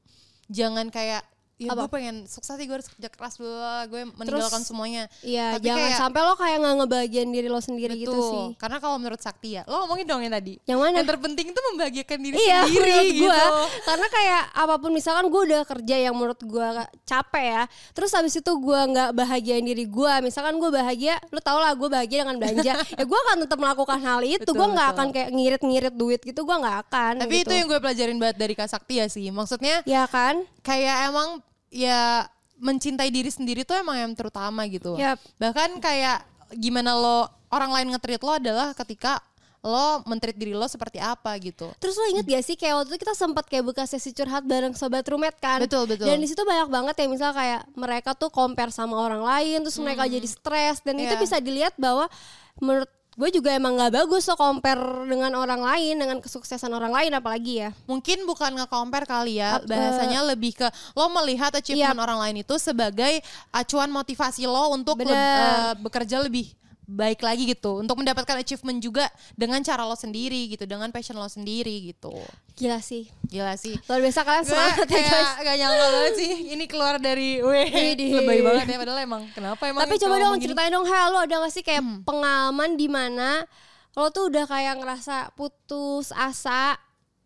Jangan 0.51 0.88
kayak 0.88 1.24
Ya 1.63 1.74
gue 1.74 1.88
pengen 1.88 2.15
sukses 2.25 2.54
sih 2.54 2.63
gue 2.63 2.75
harus 2.75 2.88
kerja 2.88 3.07
keras 3.07 3.36
bla, 3.36 3.86
Gue 3.86 4.04
meninggalkan 4.10 4.62
semuanya 4.62 5.07
Iya, 5.19 5.56
Tapi 5.56 5.65
jangan 5.65 5.80
kayak- 5.86 6.00
sampai 6.00 6.19
lo 6.21 6.33
kayak 6.33 6.57
nggak 6.60 6.75
ngebagian 6.80 7.27
diri 7.30 7.48
lo 7.48 7.60
sendiri 7.60 7.94
gitu 7.95 8.12
Betul. 8.12 8.30
sih. 8.30 8.45
Karena 8.56 8.77
kalau 8.77 8.98
menurut 8.98 9.18
Sakti 9.18 9.50
ya 9.54 9.63
Lo 9.63 9.83
ngomongin 9.83 10.04
dong 10.04 10.19
yang 10.19 10.33
tadi 10.33 10.60
Yang 10.63 10.80
mana? 10.80 10.95
Yang 10.98 11.07
terpenting 11.10 11.48
itu 11.48 11.60
membahagiakan 11.63 12.19
diri 12.19 12.36
Iya, 12.38 12.60
sendiri 12.63 12.94
gitu 13.10 13.21
gue. 13.24 13.42
Karena 13.83 14.07
kayak 14.07 14.44
apa 14.54 14.75
pun 14.77 14.92
misalkan 14.92 15.25
gue 15.27 15.42
udah 15.45 15.62
kerja 15.63 15.95
yang 15.98 16.13
menurut 16.13 16.39
gue 16.39 16.68
capek 17.04 17.45
ya. 17.45 17.63
Terus 17.92 18.12
habis 18.12 18.33
itu 18.33 18.51
gue 18.51 18.80
nggak 18.89 19.09
bahagiain 19.13 19.63
diri 19.63 19.86
gue. 19.86 20.13
Misalkan 20.21 20.56
gue 20.56 20.69
bahagia, 20.69 21.16
lu 21.30 21.39
tau 21.39 21.57
lah 21.57 21.71
gue 21.71 21.88
bahagia 21.88 22.24
dengan 22.24 22.38
belanja. 22.38 22.74
ya 23.00 23.04
gue 23.04 23.19
akan 23.24 23.38
tetap 23.42 23.57
melakukan 23.57 24.00
hal 24.00 24.19
itu. 24.21 24.50
Gue 24.50 24.68
nggak 24.69 24.89
akan 24.94 25.07
kayak 25.09 25.30
ngirit-ngirit 25.30 25.94
duit 25.94 26.19
gitu. 26.19 26.44
Gue 26.44 26.56
nggak 26.56 26.77
akan. 26.88 27.13
Tapi 27.24 27.36
gitu. 27.39 27.50
itu 27.50 27.54
yang 27.56 27.68
gue 27.68 27.80
pelajarin 27.80 28.18
banget 28.18 28.38
dari 28.38 28.54
Kak 28.54 28.68
Sakti 28.68 28.94
ya 28.95 29.07
sih 29.07 29.30
Maksudnya 29.30 29.81
Ya 29.83 30.04
kan? 30.06 30.44
kayak 30.62 31.09
emang 31.09 31.44
ya 31.73 32.29
mencintai 32.61 33.09
diri 33.09 33.33
sendiri 33.33 33.65
tuh 33.65 33.75
emang 33.75 33.97
yang 33.97 34.13
terutama 34.13 34.63
gitu. 34.69 34.95
Yap. 34.95 35.17
Bahkan 35.41 35.81
kayak 35.81 36.21
gimana 36.53 36.93
lo 36.93 37.25
orang 37.49 37.73
lain 37.73 37.87
nge-treat 37.97 38.21
lo 38.21 38.37
adalah 38.37 38.71
ketika 38.77 39.17
lo 39.63 40.03
men-treat 40.03 40.35
diri 40.35 40.51
lo 40.51 40.67
seperti 40.67 40.99
apa 40.99 41.33
gitu. 41.39 41.71
Terus 41.79 41.95
lo 41.95 42.05
inget 42.11 42.27
gak 42.27 42.43
sih 42.43 42.55
kayak 42.59 42.83
waktu 42.83 42.89
itu 42.93 42.99
kita 43.07 43.15
sempat 43.15 43.47
kayak 43.47 43.63
buka 43.63 43.87
sesi 43.87 44.11
curhat 44.11 44.43
bareng 44.43 44.75
sobat 44.75 45.07
roommate 45.07 45.39
kan? 45.39 45.63
Betul, 45.63 45.87
betul. 45.87 46.03
Dan 46.03 46.19
di 46.19 46.27
situ 46.27 46.43
banyak 46.43 46.67
banget 46.67 46.95
ya 46.99 47.07
misal 47.07 47.31
kayak 47.31 47.63
mereka 47.73 48.11
tuh 48.11 48.27
compare 48.27 48.75
sama 48.75 48.99
orang 48.99 49.23
lain, 49.23 49.63
terus 49.63 49.79
mereka 49.79 50.03
jadi 50.03 50.27
stres 50.27 50.83
dan 50.83 50.99
itu 50.99 51.15
Iya. 51.15 51.19
bisa 51.19 51.39
dilihat 51.39 51.73
bahwa 51.79 52.11
menurut 52.59 52.91
gue 53.13 53.30
juga 53.30 53.54
emang 53.54 53.77
nggak 53.77 53.94
bagus 54.04 54.25
lo 54.25 54.36
compare 54.36 54.81
dengan 55.06 55.33
orang 55.38 55.62
lain, 55.62 55.95
dengan 56.01 56.18
kesuksesan 56.18 56.71
orang 56.74 56.89
lain 56.89 57.12
apalagi 57.13 57.54
ya. 57.62 57.69
Mungkin 57.86 58.25
bukan 58.25 58.57
nge-compare 58.57 59.06
kali 59.06 59.38
ya, 59.38 59.62
bahasanya 59.63 60.25
lebih 60.25 60.57
ke 60.57 60.68
lo 60.98 61.10
melihat 61.13 61.54
achievement 61.54 61.98
Yap. 62.00 62.06
orang 62.10 62.19
lain 62.30 62.36
itu 62.42 62.56
sebagai 62.57 63.21
acuan 63.54 63.89
motivasi 63.94 64.50
lo 64.50 64.74
untuk 64.74 64.98
Bener. 64.98 65.13
leb- 65.13 65.18
eh, 65.18 65.74
bekerja 65.83 66.18
lebih 66.25 66.51
baik 66.85 67.19
lagi 67.19 67.44
gitu, 67.45 67.80
untuk 67.80 67.95
mendapatkan 67.95 68.35
achievement 68.35 68.77
juga 68.77 69.07
dengan 69.33 69.59
cara 69.59 69.83
lo 69.83 69.94
sendiri 69.94 70.47
gitu, 70.47 70.63
dengan 70.63 70.89
passion 70.89 71.15
lo 71.15 71.25
sendiri 71.25 71.89
gitu. 71.89 72.12
Gila 72.53 72.80
sih. 72.80 73.07
Gila 73.25 73.56
sih. 73.56 73.80
Luar 73.83 74.00
biasa 74.00 74.19
kalian 74.21 74.44
semangat 74.44 74.77
ya 74.83 74.85
kayak 74.85 75.09
guys. 75.09 75.30
gak 75.39 75.56
nyangka 75.57 75.85
banget 75.89 76.13
sih 76.15 76.31
ini 76.50 76.65
keluar 76.65 76.95
dari 76.97 77.30
weh 77.39 77.65
Widih. 77.65 78.09
lebay 78.19 78.40
banget 78.40 78.68
ya 78.68 78.78
padahal 78.78 78.99
emang 79.02 79.23
kenapa 79.31 79.63
emang 79.66 79.81
Tapi 79.81 79.95
coba 79.97 80.16
dong 80.18 80.35
ceritain 80.37 80.69
dong, 80.69 80.83
Hel, 80.83 81.07
lo 81.09 81.19
ada 81.19 81.35
gak 81.40 81.52
sih 81.52 81.61
kayak 81.61 81.81
Hmm. 81.81 82.04
pengalaman 82.04 82.75
di 82.75 82.87
mana 82.87 83.47
lo 83.94 84.09
tuh 84.09 84.28
udah 84.28 84.44
kayak 84.44 84.78
ngerasa 84.78 85.31
putus 85.33 86.11
asa 86.11 86.75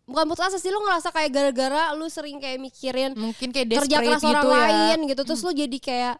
Bukan 0.04 0.24
putus 0.24 0.40
asa 0.40 0.56
sih, 0.56 0.72
lo 0.72 0.80
ngerasa 0.80 1.12
kayak 1.12 1.28
gara-gara 1.28 1.92
lu 1.92 2.08
sering 2.08 2.40
kayak 2.40 2.56
mikirin 2.56 3.12
mungkin 3.12 3.52
kayak 3.52 3.68
kerja 3.76 4.00
keras 4.00 4.24
orang 4.24 4.40
gitu 4.40 4.48
ya. 4.48 4.56
lain 4.56 4.98
gitu 5.04 5.20
terus 5.22 5.40
lo 5.42 5.52
jadi 5.52 5.76
kayak 5.76 6.16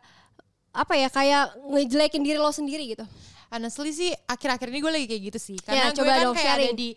apa 0.70 0.94
ya 0.94 1.08
kayak 1.08 1.44
ngejelekin 1.64 2.22
diri 2.22 2.36
lo 2.36 2.50
sendiri 2.50 2.84
gitu 2.88 3.04
honestly 3.48 3.90
sih 3.90 4.10
akhir-akhir 4.24 4.68
ini 4.68 4.78
gue 4.78 4.92
lagi 4.92 5.06
kayak 5.06 5.22
gitu 5.26 5.38
sih 5.42 5.58
Ya, 5.60 5.64
karena 5.64 5.84
gue 5.86 5.96
coba 5.96 6.10
kan 6.10 6.18
kayak 6.34 6.36
ada 6.36 6.40
sharing. 6.62 6.74
di 6.74 6.88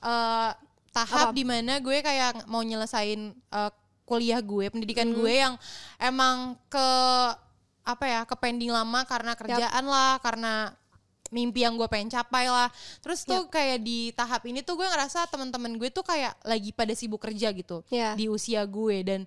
eh, 0.00 0.50
tahap 0.90 1.26
Apa? 1.28 1.36
di 1.36 1.44
mana 1.44 1.72
gue 1.78 1.96
kayak 1.98 2.30
mau 2.44 2.60
nyelesain 2.60 3.20
eh, 3.34 3.70
kuliah 4.02 4.40
gue 4.40 4.66
pendidikan 4.68 5.04
Hmm. 5.06 5.16
gue 5.18 5.32
yang 5.34 5.54
emang 5.98 6.36
ke 6.66 6.86
apa 7.84 8.04
ya 8.04 8.20
ke 8.22 8.34
pending 8.34 8.68
lama 8.68 9.04
karena 9.04 9.32
kerjaan 9.32 9.84
lah 9.84 10.16
karena 10.18 10.72
mimpi 11.28 11.60
yang 11.60 11.74
gue 11.74 11.86
pengen 11.86 12.08
capai 12.08 12.46
lah 12.46 12.68
terus 12.98 13.22
tuh 13.22 13.46
kayak 13.46 13.78
di 13.78 14.10
tahap 14.10 14.42
ini 14.42 14.60
tuh 14.60 14.74
gue 14.74 14.84
ngerasa 14.84 15.26
teman-teman 15.26 15.74
gue 15.74 15.88
tuh 15.88 16.02
kayak 16.02 16.36
lagi 16.42 16.70
pada 16.70 16.92
sibuk 16.92 17.18
kerja 17.18 17.50
gitu 17.50 17.80
Ya. 17.88 18.12
di 18.12 18.26
usia 18.26 18.62
gue 18.62 18.96
dan 19.02 19.20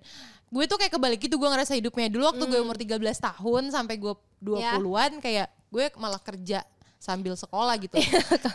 gue 0.46 0.64
tuh 0.66 0.76
kayak 0.76 0.92
kebalik 0.92 1.18
gitu 1.18 1.34
gue 1.34 1.46
ngerasa 1.46 1.72
hidupnya 1.72 2.06
dulu 2.06 2.28
waktu 2.28 2.44
gue 2.44 2.58
umur 2.58 2.76
13 2.76 2.98
tahun 3.00 3.62
sampai 3.68 3.96
gue 3.96 4.12
20-an 4.38 5.12
kayak 5.18 5.48
gue 5.68 5.84
malah 5.96 6.18
kerja 6.18 6.60
sambil 6.98 7.34
sekolah 7.34 7.74
gitu. 7.82 7.98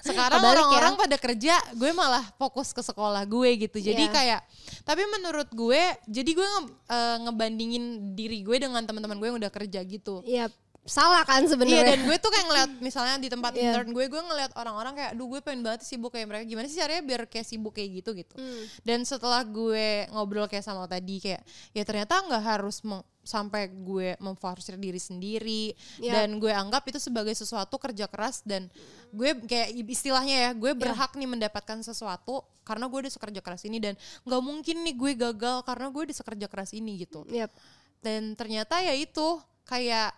Sekarang 0.01 0.39
Kebalik 0.39 0.55
ya. 0.55 0.63
orang-orang 0.63 0.93
pada 0.95 1.17
kerja, 1.19 1.51
gue 1.73 1.91
malah 1.91 2.23
fokus 2.33 2.71
ke 2.71 2.79
sekolah 2.79 3.19
gue 3.23 3.49
gitu. 3.59 3.75
Jadi 3.77 4.07
Iya. 4.07 4.13
kayak 4.13 4.39
tapi 4.83 5.03
menurut 5.05 5.51
gue 5.51 5.75
jadi 6.07 6.31
gue 6.31 6.47
nge- 6.47 6.71
eh, 6.87 7.17
ngebandingin 7.27 7.83
diri 8.15 8.39
gue 8.39 8.55
dengan 8.57 8.79
teman-teman 8.81 9.19
gue 9.19 9.27
yang 9.27 9.37
udah 9.37 9.51
kerja 9.51 9.83
gitu. 9.83 10.23
ya 10.23 10.47
salah 10.88 11.22
kan 11.22 11.44
Iya 11.44 11.51
sebenarnya 11.51 11.84
dan 11.86 12.00
gue 12.01 12.17
tuh 12.17 12.32
kayak 12.32 12.46
ngeliat 12.48 12.72
misalnya 12.79 13.15
di 13.20 13.27
tempat 13.27 13.51
Iya. 13.53 13.62
intern 13.75 13.91
gue 13.91 14.06
gue 14.08 14.22
ngeliat 14.24 14.51
orang-orang 14.56 14.94
kayak 14.96 15.10
aduh 15.13 15.27
gue 15.27 15.39
pengen 15.44 15.62
banget 15.62 15.84
sibuk 15.84 16.10
kayak 16.10 16.25
mereka 16.25 16.44
gimana 16.48 16.65
sih 16.65 16.79
caranya 16.79 17.03
biar 17.03 17.22
kayak 17.27 17.44
sibuk 17.44 17.75
kayak 17.75 17.89
gitu 18.00 18.15
gitu 18.15 18.34
Hmm. 18.34 18.63
dan 18.82 19.03
setelah 19.03 19.44
gue 19.44 20.08
ngobrol 20.10 20.48
kayak 20.48 20.63
sama 20.63 20.82
lo 20.82 20.89
tadi 20.89 21.20
kayak 21.20 21.44
ya 21.72 21.84
ternyata 21.84 22.24
nggak 22.24 22.39
harus 22.41 22.79
sampai 23.22 23.67
gue 23.67 24.15
memforsir 24.17 24.79
diri 24.79 24.96
sendiri 24.96 25.75
Yap. 26.00 26.13
dan 26.15 26.29
gue 26.39 26.48
anggap 26.48 26.88
itu 26.88 26.96
sebagai 26.96 27.36
sesuatu 27.36 27.75
kerja 27.75 28.08
keras 28.08 28.39
dan 28.48 28.72
gue 29.12 29.36
kayak 29.44 29.75
istilahnya 29.84 30.36
ya 30.48 30.50
gue 30.56 30.72
berhak 30.72 31.12
nih 31.12 31.27
mendapatkan 31.27 31.84
sesuatu 31.84 32.48
karena 32.63 32.88
gue 32.88 33.03
udah 33.03 33.12
sekerja 33.12 33.44
keras 33.44 33.67
ini 33.67 33.84
dan 33.84 34.00
nggak 34.24 34.39
mungkin 34.39 34.88
nih 34.88 34.96
gue 34.96 35.12
gagal 35.20 35.67
karena 35.67 35.91
gue 35.91 36.01
udah 36.08 36.15
sekerja 36.15 36.48
keras 36.48 36.72
ini 36.72 37.03
gitu 37.03 37.27
Yap. 37.27 37.51
dan 38.00 38.32
ternyata 38.39 38.79
ya 38.79 38.96
itu 38.96 39.44
kayak 39.67 40.15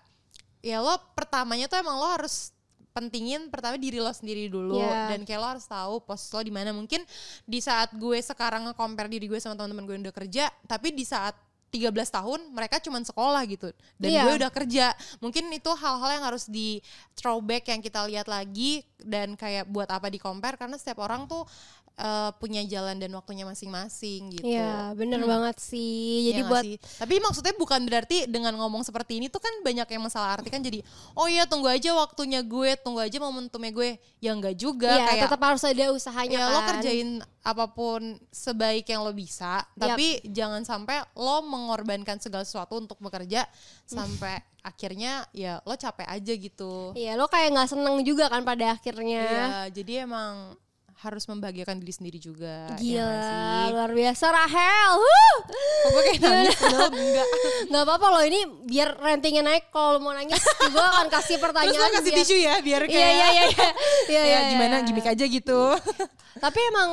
ya 0.60 0.80
lo 0.80 0.96
pertamanya 1.14 1.66
tuh 1.66 1.78
emang 1.78 1.96
lo 1.96 2.08
harus 2.10 2.52
pentingin 2.90 3.48
pertama 3.48 3.78
diri 3.78 3.98
lo 3.98 4.10
sendiri 4.10 4.50
dulu 4.50 4.76
Iya. 4.76 5.14
dan 5.14 5.22
kayak 5.24 5.40
lo 5.40 5.48
harus 5.56 5.64
tahu 5.64 6.02
pos 6.02 6.26
lo 6.30 6.42
di 6.42 6.50
mana 6.50 6.74
mungkin 6.74 7.00
di 7.46 7.60
saat 7.60 7.94
gue 7.94 8.18
sekarang 8.18 8.66
nge-compare 8.66 9.08
diri 9.08 9.26
gue 9.26 9.38
sama 9.38 9.54
teman-teman 9.54 9.86
gue 9.86 9.96
yang 9.96 10.04
udah 10.04 10.18
kerja 10.18 10.46
tapi 10.66 10.92
di 10.92 11.06
saat 11.06 11.38
13 11.70 11.86
tahun 11.94 12.50
mereka 12.50 12.82
cuman 12.82 13.06
sekolah 13.06 13.46
gitu 13.46 13.70
dan 13.96 14.10
Iya. 14.10 14.22
gue 14.26 14.34
udah 14.42 14.52
kerja 14.52 14.86
mungkin 15.22 15.54
itu 15.54 15.70
hal-hal 15.70 16.18
yang 16.18 16.26
harus 16.26 16.50
di 16.50 16.82
throwback 17.14 17.70
yang 17.70 17.80
kita 17.80 18.10
lihat 18.10 18.26
lagi 18.26 18.82
dan 19.02 19.34
kayak 19.34 19.66
buat 19.66 19.88
apa 19.88 20.08
di 20.08 20.18
compare 20.18 20.56
karena 20.56 20.76
setiap 20.76 21.00
orang 21.00 21.24
tuh 21.26 21.44
eh, 21.96 22.32
punya 22.40 22.64
jalan 22.64 22.96
dan 22.96 23.12
waktunya 23.12 23.44
masing-masing 23.44 24.32
gitu 24.32 24.48
Iya, 24.48 24.96
bener 24.96 25.20
banget 25.24 25.60
sih. 25.60 26.32
Jadi 26.32 26.40
nggak 26.40 26.52
buat 26.52 26.64
sih? 26.64 26.76
Tapi 26.96 27.16
maksudnya 27.20 27.54
bukan 27.56 27.82
berarti 27.84 28.24
dengan 28.28 28.56
ngomong 28.56 28.84
seperti 28.84 29.20
ini 29.20 29.28
tuh 29.28 29.44
kan 29.44 29.52
banyak 29.64 29.84
yang 29.84 30.04
masalah 30.04 30.40
arti 30.40 30.48
kan 30.48 30.64
jadi 30.64 30.80
oh 31.16 31.28
iya 31.28 31.44
tunggu 31.44 31.68
aja 31.68 31.92
waktunya 31.92 32.40
gue, 32.40 32.80
tunggu 32.80 33.04
aja 33.04 33.20
momentumnya 33.20 33.72
gue. 33.72 33.90
Ya 34.20 34.32
enggak 34.32 34.56
juga 34.56 34.92
Iya, 34.96 35.06
kayak 35.12 35.24
tetap 35.28 35.42
harus 35.44 35.64
ada 35.64 35.86
usahanya 35.92 36.40
ya 36.40 36.44
kan. 36.48 36.54
lo 36.56 36.60
kerjain 36.72 37.10
apa 37.40 37.66
pun 37.72 38.02
sebaik 38.30 38.84
yang 38.86 39.04
lo 39.04 39.16
bisa, 39.16 39.64
tapi 39.76 40.20
jangan 40.28 40.64
sampai 40.64 41.02
lo 41.16 41.40
mengorbankan 41.42 42.20
segala 42.20 42.44
sesuatu 42.44 42.78
untuk 42.78 43.00
bekerja 43.00 43.48
sampai 43.84 44.44
akhirnya 44.62 45.26
ya 45.32 45.64
lo 45.64 45.76
capek 45.76 46.08
aja 46.08 46.34
gitu. 46.36 46.92
Iya, 46.96 47.16
lo 47.16 47.32
kayak 47.32 47.56
nggak 47.56 47.70
seneng 47.72 47.96
juga 48.04 48.28
kan 48.28 48.44
pada 48.44 48.76
akhirnya. 48.76 49.24
Iya, 49.24 49.48
jadi 49.72 50.06
emang 50.08 50.56
harus 51.00 51.24
membahagiakan 51.32 51.80
diri 51.80 51.94
sendiri 51.96 52.20
juga. 52.20 52.68
ya 52.76 52.76
Gila, 52.76 53.72
luar 53.72 53.92
biasa 53.96 54.26
Rahel. 54.36 54.92
Huh. 55.00 55.38
Kok 55.48 55.90
gue 55.96 56.04
kayak 56.12 56.20
nangis 56.20 56.56
padahal 56.60 56.92
enggak. 56.92 57.28
Nggak 57.72 57.84
apa-apa 57.88 58.08
loh 58.12 58.24
ini 58.28 58.40
biar 58.68 59.00
ratingnya 59.00 59.44
naik 59.48 59.72
kalau 59.72 59.96
lo 59.96 60.00
mau 60.04 60.12
nangis 60.12 60.44
gue 60.44 60.86
akan 60.92 61.08
kasih 61.08 61.40
Terus 61.40 61.44
pertanyaan 61.48 61.80
lo 61.80 61.96
kasih 61.96 62.12
biar- 62.12 62.20
tisu 62.20 62.36
ya 62.36 62.56
biar 62.60 62.82
kayak 62.84 63.00
Iya 63.00 63.08
iya 63.08 63.28
iya 63.32 63.44
iya. 63.48 63.68
Iya 64.12 64.22
ya 64.22 64.28
iya. 64.28 64.40
gimana 64.52 64.76
iya. 64.76 64.86
gimmick 64.92 65.08
aja 65.08 65.24
gitu. 65.24 65.62
Tapi 66.36 66.60
emang 66.68 66.90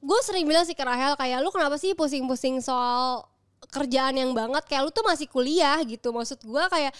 gue 0.00 0.20
sering 0.24 0.48
bilang 0.48 0.64
sih 0.64 0.72
ke 0.72 0.80
Rahel 0.80 1.12
kayak 1.20 1.44
lu 1.44 1.52
kenapa 1.52 1.76
sih 1.76 1.92
pusing-pusing 1.92 2.64
soal 2.64 3.28
kerjaan 3.68 4.14
yang 4.14 4.32
banget 4.32 4.64
kayak 4.64 4.82
lu 4.82 4.90
tuh 4.90 5.02
masih 5.02 5.26
kuliah 5.26 5.78
gitu. 5.82 6.08
Maksud 6.08 6.40
gue 6.40 6.64
kayak 6.68 6.94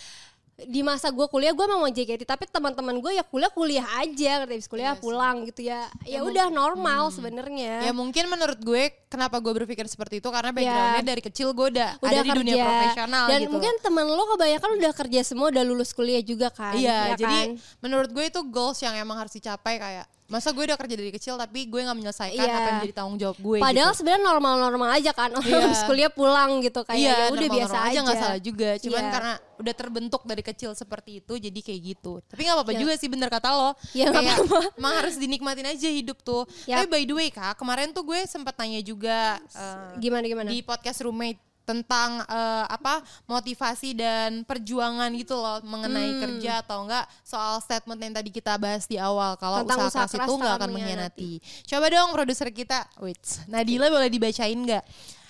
di 0.54 0.87
masa 0.87 1.11
gue 1.11 1.26
kuliah 1.26 1.50
gue 1.50 1.66
mau 1.66 1.83
JKT 1.83 2.23
tapi 2.23 2.47
teman-teman 2.47 3.02
gue 3.02 3.11
ya 3.11 3.26
kuliah 3.26 3.50
kuliah 3.50 3.83
aja 3.99 4.47
habis 4.47 4.71
kuliah 4.71 4.94
Iya 4.94 4.94
sih. 4.94 5.02
pulang 5.02 5.37
gitu 5.50 5.61
ya 5.66 5.90
ya 6.06 6.23
udah 6.23 6.47
normal 6.47 7.11
sebenarnya 7.11 7.83
ya 7.83 7.90
mungkin 7.90 8.30
menurut 8.30 8.62
gue 8.62 8.83
kenapa 9.11 9.42
gue 9.42 9.50
berpikir 9.52 9.83
seperti 9.90 10.23
itu 10.23 10.30
karena 10.30 10.54
backgroundnya 10.54 11.02
dari 11.02 11.18
kecil 11.21 11.50
gue 11.50 11.75
udah, 11.75 11.90
Ya. 11.92 11.99
udah 11.99 12.11
ada 12.12 12.23
di 12.23 12.30
dunia 12.38 12.54
kerja. 12.54 12.66
profesional 12.71 13.25
dan 13.26 13.40
gitu. 13.42 13.50
mungkin 13.50 13.73
temen 13.83 14.04
lo 14.06 14.25
kebanyakan 14.30 14.71
udah 14.78 14.92
kerja 14.94 15.21
semua 15.26 15.47
udah 15.50 15.64
lulus 15.66 15.90
kuliah 15.90 16.23
juga 16.23 16.47
kan 16.49 16.71
Iya, 16.73 16.99
ya 17.11 17.14
jadi 17.18 17.38
kan? 17.50 17.59
menurut 17.83 18.11
gue 18.14 18.25
itu 18.25 18.40
goals 18.47 18.78
yang 18.78 18.94
emang 18.94 19.18
harus 19.18 19.35
dicapai 19.35 19.75
kayak 19.75 20.06
masa 20.24 20.50
gue 20.50 20.64
udah 20.64 20.74
kerja 20.74 20.94
dari 20.96 21.10
kecil 21.10 21.36
tapi 21.36 21.68
gue 21.68 21.80
nggak 21.80 21.94
menyelesaikan 21.94 22.32
Iya. 22.40 22.48
apa 22.48 22.64
yang 22.64 22.76
menjadi 22.80 22.94
tanggung 22.96 23.18
jawab 23.20 23.36
gue. 23.36 23.58
padahal 23.60 23.92
gitu. 23.92 23.98
sebenarnya 24.00 24.24
normal-normal 24.24 24.88
aja 24.96 25.10
kan 25.12 25.30
orang 25.30 25.60
habis 25.68 25.82
kuliah 25.84 26.08
pulang 26.08 26.50
gitu 26.58 26.80
kayak 26.80 26.96
iya, 26.96 27.12
ya 27.12 27.26
udah 27.30 27.48
biasa 27.52 27.76
aja, 27.84 27.98
nggak 28.00 28.18
salah 28.18 28.40
juga. 28.40 28.70
Cuman 28.80 29.02
Iya. 29.02 29.12
karena 29.12 29.32
udah 29.54 29.74
terbentuk 29.76 30.22
dari 30.24 30.42
kecil 30.42 30.70
seperti 30.72 31.20
itu 31.20 31.32
jadi 31.36 31.60
kayak 31.60 31.80
gitu. 31.86 32.12
Tapi 32.24 32.40
nggak 32.40 32.56
apa-apa 32.56 32.72
Iya. 32.72 32.80
juga 32.80 32.92
sih 32.96 33.08
bener 33.08 33.28
kata 33.28 33.48
lo. 33.52 33.70
Nggak 33.92 34.10
Kayak 34.10 34.34
apa-apa. 34.40 34.60
emang 34.74 34.94
harus 34.96 35.14
dinikmatin 35.14 35.66
aja 35.68 35.88
hidup 35.88 36.18
tuh. 36.20 36.42
Yap. 36.64 36.76
Tapi 36.80 36.86
by 36.88 37.02
the 37.04 37.14
way 37.14 37.28
kak, 37.28 37.54
kemarin 37.54 37.92
tuh 37.92 38.02
gue 38.02 38.20
sempat 38.24 38.56
tanya 38.56 38.80
juga 38.80 39.36
eh, 39.52 40.00
gimana 40.00 40.24
gimana 40.24 40.48
di 40.48 40.60
podcast 40.60 41.04
roommate 41.04 41.36
tentang 41.64 42.21
eh, 42.23 42.64
apa 42.66 43.00
motivasi 43.25 43.92
dan 43.92 44.44
perjuangan 44.44 45.09
gitu 45.12 45.35
loh 45.35 45.61
mengenai 45.61 46.11
Hmm. 46.11 46.21
kerja 46.21 46.61
atau 46.61 46.85
enggak 46.85 47.04
soal 47.21 47.59
statement 47.59 47.99
yang 47.99 48.12
tadi 48.12 48.28
kita 48.28 48.54
bahas 48.54 48.85
di 48.85 48.97
awal 48.97 49.35
kalau 49.35 49.64
Tentang 49.64 49.88
usaha, 49.88 49.88
usaha 49.88 50.04
keras 50.04 50.12
keras 50.14 50.28
itu 50.28 50.33
nggak 50.35 50.44
tak 50.47 50.54
akan 50.54 50.62
akan 50.62 50.75
mengkhianati. 50.76 51.33
Coba 51.64 51.87
dong 51.88 52.11
produser 52.12 52.49
kita, 52.49 52.78
wait, 52.99 53.21
Nadila 53.47 53.88
boleh 53.88 54.09
dibacain 54.09 54.56
nggak? 54.56 54.85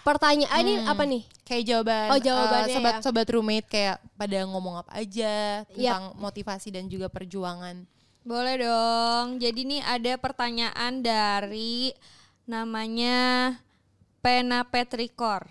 pertanyaan 0.05 0.61
ini 0.61 0.75
Hmm. 0.79 0.93
apa 0.93 1.03
nih 1.09 1.25
Kayak 1.45 1.64
jawaban 1.64 2.09
Oh, 2.09 2.21
jawabannya 2.21 2.69
eh, 2.69 2.76
sobat 2.76 2.95
ya. 2.95 3.00
sobat 3.00 3.26
roommate 3.26 3.69
kayak 3.69 3.97
pada 4.14 4.38
ngomong 4.45 4.81
apa 4.81 4.93
aja 4.95 5.64
Yap. 5.64 5.73
tentang 5.73 6.05
motivasi 6.19 6.69
dan 6.69 6.85
juga 6.87 7.09
perjuangan. 7.09 7.88
Boleh 8.21 8.57
dong. 8.59 9.37
Jadi 9.37 9.61
nih 9.64 9.81
ada 9.81 10.12
pertanyaan 10.17 11.00
dari 11.00 11.93
namanya 12.45 13.53
Pena 14.21 14.64
Petrikor. 14.64 15.49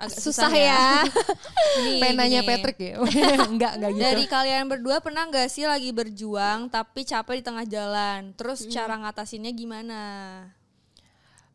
Agak 0.00 0.16
susah 0.16 0.48
ya 0.48 1.04
Nih, 1.84 2.00
Penanya. 2.00 2.40
Patrick 2.40 2.80
ya? 2.80 2.96
enggak, 3.52 3.76
enggak 3.76 3.90
gitu. 3.92 4.00
Dari 4.00 4.24
kalian 4.24 4.64
berdua 4.64 4.96
pernah 5.04 5.28
nggak 5.28 5.48
sih 5.52 5.68
lagi 5.68 5.92
berjuang 5.92 6.72
tapi 6.72 7.04
capek 7.04 7.40
di 7.40 7.44
tengah 7.44 7.66
jalan? 7.68 8.32
Terus 8.32 8.64
cara 8.72 8.96
ngatasinnya 8.96 9.52
gimana? 9.52 10.00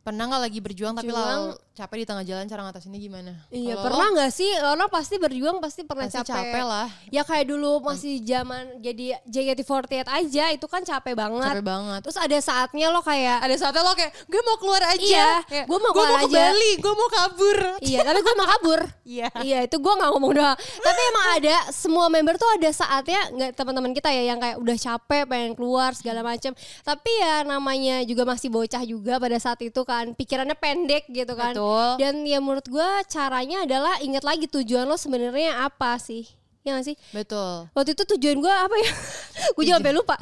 Pernah 0.06 0.30
nggak 0.30 0.44
lagi 0.46 0.60
berjuang, 0.62 0.94
tapi 0.94 1.10
lalu 1.10 1.58
capek 1.74 1.98
di 1.98 2.06
tengah 2.06 2.22
jalan 2.22 2.46
cara 2.46 2.62
ngatasinnya 2.62 3.02
gimana? 3.02 3.32
Iya 3.50 3.74
Kalau 3.74 3.90
pernah 3.90 4.08
lo, 4.08 4.14
nggak 4.14 4.32
sih 4.32 4.50
orang 4.62 4.86
pasti 4.94 5.16
berjuang 5.18 5.58
pasti 5.58 5.82
pernah 5.82 6.06
pasti 6.06 6.22
capek. 6.22 6.30
capek 6.30 6.64
lah. 6.64 6.88
Ya 7.10 7.26
kayak 7.26 7.50
dulu 7.50 7.82
masih 7.82 8.22
zaman 8.22 8.86
jadi 8.86 9.18
JKT48 9.26 10.06
aja 10.06 10.54
itu 10.54 10.66
kan 10.70 10.86
capek 10.86 11.18
banget. 11.18 11.58
Capek 11.58 11.66
banget. 11.66 12.00
Terus 12.06 12.18
ada 12.22 12.38
saatnya 12.38 12.94
lo 12.94 13.02
kayak 13.02 13.50
Ada 13.50 13.56
saatnya 13.58 13.82
lo 13.82 13.98
kayak 13.98 14.14
gue 14.30 14.42
mau 14.46 14.58
keluar 14.62 14.82
aja. 14.86 15.02
Iya, 15.02 15.30
Kayak, 15.50 15.66
gue 15.74 15.80
mau 15.82 15.92
keluar 15.92 16.10
mau 16.14 16.22
ke 16.22 16.28
aja." 16.30 16.44
Bali, 16.54 16.72
gue 16.78 16.94
mau 16.94 17.10
kabur. 17.10 17.58
iya 17.82 18.00
tapi 18.06 18.20
gue 18.22 18.36
mau 18.38 18.48
kabur. 18.54 18.82
Iya. 19.06 19.30
iya 19.46 19.60
itu 19.70 19.78
gue 19.78 19.94
nggak 20.02 20.12
ngomong 20.18 20.34
doang. 20.34 20.58
tapi 20.58 21.02
emang 21.14 21.26
ada 21.38 21.56
semua 21.70 22.10
member 22.10 22.42
tuh 22.42 22.50
ada 22.58 22.70
saatnya 22.74 23.22
nggak 23.30 23.52
teman-teman 23.54 23.94
kita 23.94 24.10
ya 24.10 24.34
yang 24.34 24.42
kayak 24.42 24.58
udah 24.58 24.74
capek 24.74 25.24
pengen 25.30 25.54
keluar 25.54 25.94
segala 25.94 26.26
macam. 26.26 26.54
Tapi 26.82 27.12
ya 27.22 27.46
namanya 27.46 28.02
juga 28.02 28.26
masih 28.26 28.50
bocah 28.50 28.82
juga 28.82 29.22
pada 29.22 29.38
saat 29.38 29.62
itu 29.62 29.78
kan 29.86 29.95
pikirannya 30.18 30.58
pendek 30.60 31.08
gitu 31.08 31.34
kan. 31.34 31.56
Betul. 31.56 31.90
Dan 32.02 32.28
ya 32.28 32.44
menurut 32.44 32.68
gue 32.68 32.90
caranya 33.08 33.64
adalah 33.64 33.96
ingat 34.04 34.28
lagi 34.28 34.46
tujuan 34.52 34.84
lo 34.84 35.00
sebenarnya 35.00 35.64
apa 35.64 35.96
sih? 35.98 36.28
Ya 36.66 36.74
gak 36.74 36.90
sih? 36.90 36.98
Betul. 37.14 37.70
Waktu 37.78 37.94
itu 37.94 38.04
tujuan 38.18 38.42
gue 38.42 38.50
apa 38.50 38.74
ya? 38.74 38.92
gue 39.56 39.64
juga 39.70 39.78
sampai 39.78 39.94
lupa. 40.02 40.16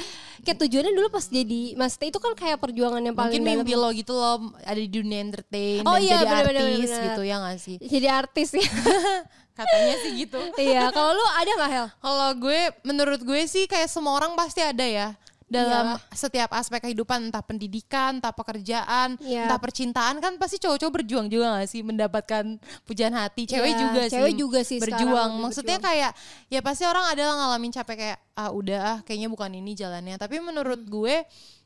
Kayak 0.43 0.59
tujuannya 0.67 0.91
dulu 0.91 1.07
pas 1.07 1.25
jadi 1.25 1.61
master 1.79 2.11
itu 2.11 2.19
kan 2.19 2.35
kayak 2.35 2.59
perjuangan 2.59 2.99
yang 2.99 3.15
paling 3.15 3.39
Mungkin 3.39 3.63
mimpi 3.63 3.73
lo 3.79 3.89
gitu 3.95 4.11
lo 4.11 4.51
ada 4.59 4.75
di 4.75 4.91
dunia 4.91 5.23
entertain 5.23 5.87
Oh 5.87 5.95
dan 5.95 6.03
iya, 6.03 6.19
jadi 6.19 6.27
bener, 6.27 6.43
bener, 6.51 6.63
artis 6.67 6.91
bener. 6.91 7.03
gitu 7.07 7.21
ya 7.23 7.35
gak 7.39 7.57
sih? 7.63 7.75
Jadi 7.79 8.07
artis 8.11 8.49
ya. 8.59 8.67
Katanya 9.57 9.95
sih 10.03 10.11
gitu. 10.17 10.39
iya, 10.59 10.89
kalau 10.91 11.15
lu 11.15 11.25
ada 11.31 11.51
gak 11.63 11.71
Hel? 11.71 11.87
Kalau 12.01 12.29
gue, 12.35 12.61
menurut 12.83 13.21
gue 13.23 13.41
sih 13.47 13.63
kayak 13.69 13.87
semua 13.87 14.19
orang 14.19 14.35
pasti 14.35 14.59
ada 14.59 14.83
ya 14.83 15.15
dalam 15.53 15.85
Iyalah. 15.93 16.11
setiap 16.11 16.49
aspek 16.51 16.81
kehidupan 16.81 17.29
entah 17.29 17.39
pendidikan, 17.39 18.17
entah 18.17 18.33
pekerjaan, 18.33 19.15
Iya. 19.17 19.45
entah 19.45 19.55
percintaan 19.55 20.17
kan 20.17 20.35
pasti 20.35 20.57
cowok-cowok 20.57 20.93
berjuang 20.95 21.29
juga 21.29 21.53
gak 21.55 21.69
sih 21.69 21.79
mendapatkan 21.79 22.57
pujian 22.83 23.13
hati. 23.13 23.45
Cewek 23.45 23.69
Iya, 23.69 23.79
juga 23.79 24.01
sih. 24.03 24.13
cewek 24.13 24.33
juga 24.33 24.59
sih 24.63 24.77
berjuang. 24.77 25.37
Maksudnya 25.39 25.77
berjuang. 25.77 26.09
kayak 26.09 26.11
ya 26.49 26.59
pasti 26.59 26.83
orang 26.83 27.05
adalah 27.07 27.33
ngalamin 27.37 27.71
capek 27.71 27.95
kayak 27.95 28.19
ah 28.33 28.49
udah 28.49 28.79
ah 28.81 28.97
kayaknya 29.01 29.29
bukan 29.29 29.53
ini 29.53 29.71
jalannya. 29.71 30.17
Tapi 30.17 30.41
menurut 30.41 30.81
Hmm. 30.81 30.89
gue 30.89 31.15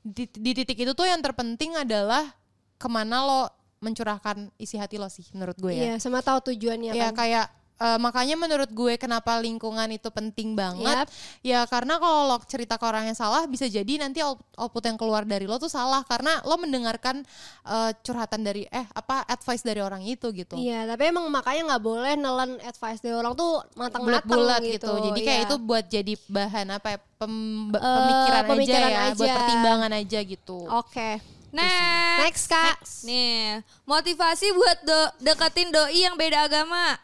di, 0.04 0.24
di 0.28 0.52
titik 0.54 0.78
itu 0.78 0.92
tuh 0.92 1.04
yang 1.04 1.20
terpenting 1.20 1.74
adalah 1.74 2.28
ke 2.76 2.88
mana 2.88 3.24
lo 3.24 3.42
mencurahkan 3.78 4.50
isi 4.58 4.76
hati 4.76 4.98
lo 4.98 5.08
sih 5.08 5.24
menurut 5.32 5.56
gue 5.56 5.70
ya. 5.70 5.84
Iya, 5.88 5.94
sama 5.98 6.20
tahu 6.20 6.52
tujuannya 6.52 6.92
Ya 6.92 7.10
kan. 7.10 7.16
kayak 7.16 7.46
eh, 7.78 7.98
makanya 7.98 8.34
menurut 8.34 8.68
gue 8.68 8.94
kenapa 8.96 9.38
lingkungan 9.38 9.86
itu 9.90 10.10
penting 10.10 10.54
banget. 10.54 11.06
Yap. 11.06 11.08
Ya 11.42 11.60
karena 11.64 11.98
kalau 11.98 12.28
lo 12.28 12.38
cerita 12.44 12.76
ke 12.76 12.84
orang 12.84 13.06
yang 13.06 13.14
salah 13.14 13.46
bisa 13.46 13.66
jadi 13.66 13.88
nanti 13.98 14.20
out- 14.20 14.42
output 14.56 14.84
yang 14.84 14.96
keluar 14.96 15.24
dari 15.24 15.44
lo 15.44 15.56
tuh 15.56 15.68
salah 15.68 16.02
karena 16.02 16.42
lo 16.42 16.56
mendengarkan 16.56 17.22
eh, 17.64 17.92
curhatan 18.00 18.42
dari 18.42 18.66
eh 18.68 18.86
apa 18.90 19.22
advice 19.24 19.62
dari 19.62 19.80
orang 19.80 20.02
itu 20.02 20.30
gitu. 20.32 20.56
Iya, 20.56 20.86
tapi 20.86 21.08
emang 21.08 21.26
makanya 21.28 21.72
nggak 21.72 21.84
boleh 21.84 22.14
nelen 22.14 22.52
advice 22.62 23.00
dari 23.00 23.14
orang 23.14 23.34
tuh 23.34 23.62
matang-matang 23.74 24.26
bulat-bulat 24.26 24.62
gitu. 24.64 24.90
gitu. 24.90 24.94
Jadi 25.08 25.20
kayak 25.22 25.40
Iya. 25.40 25.48
itu 25.48 25.56
buat 25.58 25.86
jadi 25.86 26.14
bahan 26.28 26.68
apa 26.74 26.88
ya, 26.90 27.00
pem- 27.16 27.70
Eh, 27.70 27.80
pemikiran, 27.80 28.44
pemikiran 28.48 28.82
aja 28.84 28.90
ya, 28.90 29.14
buat 29.14 29.26
aja. 29.26 29.36
pertimbangan 29.38 29.92
aja 29.94 30.20
gitu. 30.22 30.60
Oke. 30.72 31.10
Next. 31.48 32.20
Next, 32.20 32.46
Kak. 32.48 32.76
Nih, 33.04 33.64
motivasi 33.84 34.52
buat 34.52 34.78
do- 34.84 35.14
deketin 35.24 35.72
doi 35.72 36.04
yang 36.04 36.14
beda 36.14 36.44
agama. 36.44 37.00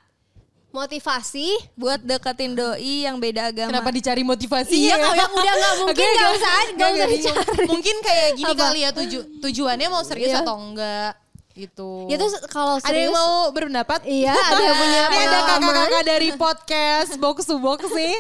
Motivasi. 0.74 1.54
Buat 1.78 2.02
deketin 2.02 2.58
doi 2.58 3.06
yang 3.06 3.22
beda 3.22 3.54
agama. 3.54 3.70
Kenapa 3.70 3.94
dicari 3.94 4.26
motivasi 4.26 4.74
Iya, 4.74 4.90
ya? 4.90 4.96
kalau 4.98 5.16
yang 5.16 5.32
udah 5.32 5.54
nggak 5.54 5.74
mungkin 5.86 6.08
nggak 6.10 6.32
usah, 6.34 6.52
nggak 6.74 6.90
usah 6.90 7.08
dicari. 7.08 7.66
Mungkin 7.70 7.96
kayak 8.02 8.30
gini 8.34 8.50
Apa? 8.50 8.62
kali 8.66 8.80
ya 8.82 8.90
tuju 8.90 9.20
tujuannya 9.40 9.88
mau 9.88 10.02
serius 10.02 10.34
Iya. 10.34 10.42
atau 10.42 10.58
enggak. 10.58 11.14
gitu. 11.54 12.10
Ya 12.10 12.18
terus 12.18 12.34
kalau 12.50 12.82
ada 12.82 12.90
yang 12.90 13.14
serius 13.14 13.14
mau 13.14 13.54
berpendapat? 13.54 14.02
Iya, 14.04 14.34
ada 14.34 14.58
yang 14.58 14.74
punya 14.82 15.02
Ini 15.06 15.18
ada 15.22 15.40
kakak-kakak 15.46 16.04
dari 16.04 16.30
podcast 16.34 17.12
box 17.22 17.46
to 17.46 17.62
box 17.62 17.86
nih. 17.94 18.18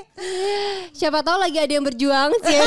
Siapa 1.01 1.25
tahu 1.25 1.41
lagi 1.41 1.57
ada 1.57 1.73
yang 1.73 1.81
berjuang 1.81 2.29
sih. 2.37 2.61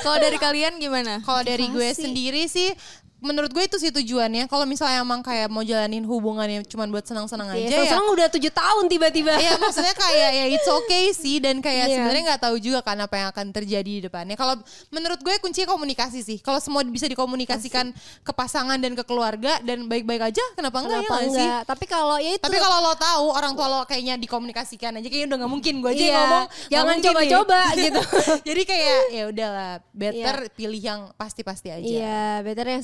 Kalau 0.00 0.16
dari 0.16 0.40
kalian 0.40 0.80
gimana? 0.80 1.20
Kalau 1.20 1.44
dari 1.44 1.68
gue 1.68 1.88
sendiri 1.92 2.48
sih 2.48 2.72
menurut 3.20 3.50
gue 3.50 3.62
itu 3.62 3.76
sih 3.76 3.88
tujuannya. 3.90 4.44
Kalau 4.46 4.64
misalnya 4.64 5.00
emang 5.00 5.20
kayak 5.20 5.46
mau 5.46 5.60
jalanin 5.60 6.02
hubungannya 6.02 6.64
cuma 6.64 6.84
buat 6.84 7.04
senang-senang 7.04 7.48
aja 7.48 7.60
ya. 7.60 7.84
Iya, 7.86 8.00
udah 8.00 8.28
tujuh 8.28 8.50
tahun 8.50 8.84
tiba-tiba. 8.86 9.36
Iya 9.36 9.56
maksudnya 9.56 9.92
kayak 9.92 10.30
ya 10.32 10.44
it's 10.48 10.66
okay 10.66 11.04
sih 11.10 11.38
dan 11.38 11.60
kayak 11.60 11.86
Iya. 11.86 11.96
sebenarnya 11.96 12.22
nggak 12.32 12.42
tahu 12.42 12.56
juga 12.56 12.80
kan 12.80 12.98
apa 12.98 13.14
yang 13.14 13.28
akan 13.30 13.46
terjadi 13.50 13.90
di 13.90 14.02
depannya. 14.02 14.34
Kalau 14.34 14.56
menurut 14.88 15.20
gue 15.20 15.34
kuncinya 15.38 15.68
komunikasi 15.68 16.20
sih. 16.20 16.38
Kalau 16.40 16.58
semua 16.58 16.80
bisa 16.82 17.06
dikomunikasikan 17.06 17.92
ke 18.20 18.32
pasangan 18.32 18.76
dan 18.76 18.92
ke 18.92 19.04
keluarga 19.04 19.60
dan 19.60 19.86
baik-baik 19.86 20.32
aja, 20.32 20.42
kenapa 20.52 20.80
enggak 20.80 21.04
Kenapa 21.04 21.12
ya 21.12 21.16
nggak 21.20 21.30
sih? 21.30 21.46
enggak? 21.46 21.62
Tapi 21.68 21.84
kalau 21.86 22.16
ya 22.18 22.30
itu 22.34 22.42
Tapi 22.42 22.56
kalau 22.56 22.76
lo 22.80 22.92
tahu 22.96 23.26
orang 23.30 23.52
tua 23.52 23.66
lo 23.68 23.78
kayaknya 23.84 24.14
dikomunikasikan 24.16 24.96
aja 24.96 25.06
kayaknya 25.06 25.28
udah 25.30 25.38
nggak 25.44 25.52
mungkin 25.52 25.74
gue 25.78 25.90
aja 25.90 25.98
yang 25.98 26.08
Iya, 26.10 26.18
ngomong. 26.20 26.46
jangan 26.72 26.96
coba-coba 27.00 27.60
gitu. 27.76 28.00
Jadi 28.48 28.62
kayak 28.64 28.98
ya 29.10 29.24
udahlah, 29.28 29.72
better 29.92 30.36
pilih 30.52 30.80
yang 30.80 31.00
pasti-pasti 31.14 31.68
aja. 31.70 31.84
Iya, 31.84 32.24
better 32.40 32.66
yang 32.66 32.82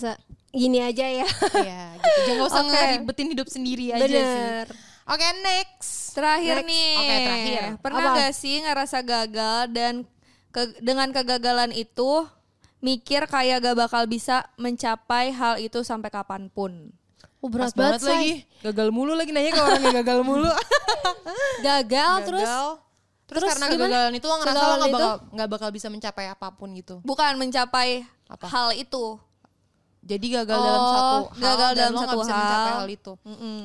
gini 0.51 0.79
aja 0.81 1.05
ya. 1.05 1.27
Iya, 1.55 1.83
gitu. 1.95 2.21
Jangan 2.27 2.45
usah 2.45 2.63
Oke. 2.65 2.71
ngeribetin 2.71 3.29
hidup 3.31 3.49
sendiri 3.49 3.85
aja 3.91 4.05
sih. 4.05 4.17
Bener. 4.17 4.67
Oke, 5.07 5.27
next. 5.41 6.13
Terakhir 6.13 6.57
Next. 6.59 6.69
nih. 6.69 6.91
Oke, 6.97 7.17
terakhir. 7.21 7.61
Pernah 7.79 8.03
Apa? 8.03 8.17
gak 8.19 8.33
sih 8.33 8.57
ngerasa 8.59 8.99
gagal 9.01 9.59
dan 9.71 9.95
ke- 10.49 10.81
dengan 10.81 11.09
kegagalan 11.11 11.71
itu 11.71 12.25
mikir 12.79 13.25
kayak 13.25 13.63
gak 13.63 13.77
bakal 13.79 14.03
bisa 14.05 14.49
mencapai 14.57 15.31
hal 15.31 15.57
itu 15.57 15.81
sampai 15.81 16.09
kapan 16.09 16.49
pun? 16.49 16.91
Oh, 17.39 17.47
berat 17.47 17.71
banget, 17.71 18.01
banget 18.01 18.03
lagi. 18.03 18.33
Gagal 18.65 18.89
mulu 18.91 19.13
lagi 19.13 19.31
nanya 19.31 19.53
ke 19.53 19.61
orang 19.61 19.79
yang 19.81 19.97
gagal 19.97 20.19
mulu. 20.21 20.51
Gagal, 21.63 22.13
terus 22.25 22.43
Gagal. 22.43 22.69
Terus, 23.27 23.43
terus 23.43 23.51
karena 23.51 23.67
gimana? 23.67 23.79
kegagalan 23.83 24.13
itu 24.15 24.27
lo 24.27 24.35
ngerasa 24.39 24.55
lo 24.57 24.63
gak 24.63 24.79
itu? 24.79 24.95
bakal, 24.95 25.13
nggak 25.35 25.49
bakal 25.51 25.69
bisa 25.69 25.89
mencapai 25.89 26.27
apa 26.27 26.49
pun 26.49 26.69
gitu. 26.73 27.03
Bukan 27.03 27.35
mencapai 27.37 28.07
Apa? 28.25 28.47
hal 28.47 28.69
itu. 28.73 29.19
Jadi 30.07 30.27
gagal 30.31 30.55
dalam 30.57 30.79
Oh, 30.79 30.89
satu 30.89 31.03
hal 31.03 31.23
gagal 31.37 31.71
dan 31.73 31.81
dalam 31.83 31.93
lo 31.93 32.01
satu 32.01 32.17
bisa 32.17 32.33
mencapai 32.33 32.55
hal. 32.65 32.79
hal 32.79 32.89
itu. 32.89 33.13
Mm-mm. 33.21 33.59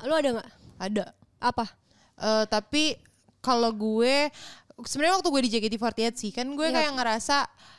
lu 0.00 0.14
ada 0.14 0.28
nggak? 0.30 0.48
Ada. 0.78 1.04
Apa? 1.38 1.64
Eh, 2.16 2.44
tapi 2.46 2.84
kalau 3.40 3.70
gue 3.70 4.28
sebenarnya 4.82 5.16
waktu 5.16 5.28
gue 5.28 5.42
di 5.42 5.50
JKT48 5.50 6.12
sih 6.14 6.30
kan 6.30 6.46
gue 6.46 6.66
Iya. 6.66 6.74
kayak 6.74 6.92
ngerasa 6.94 7.36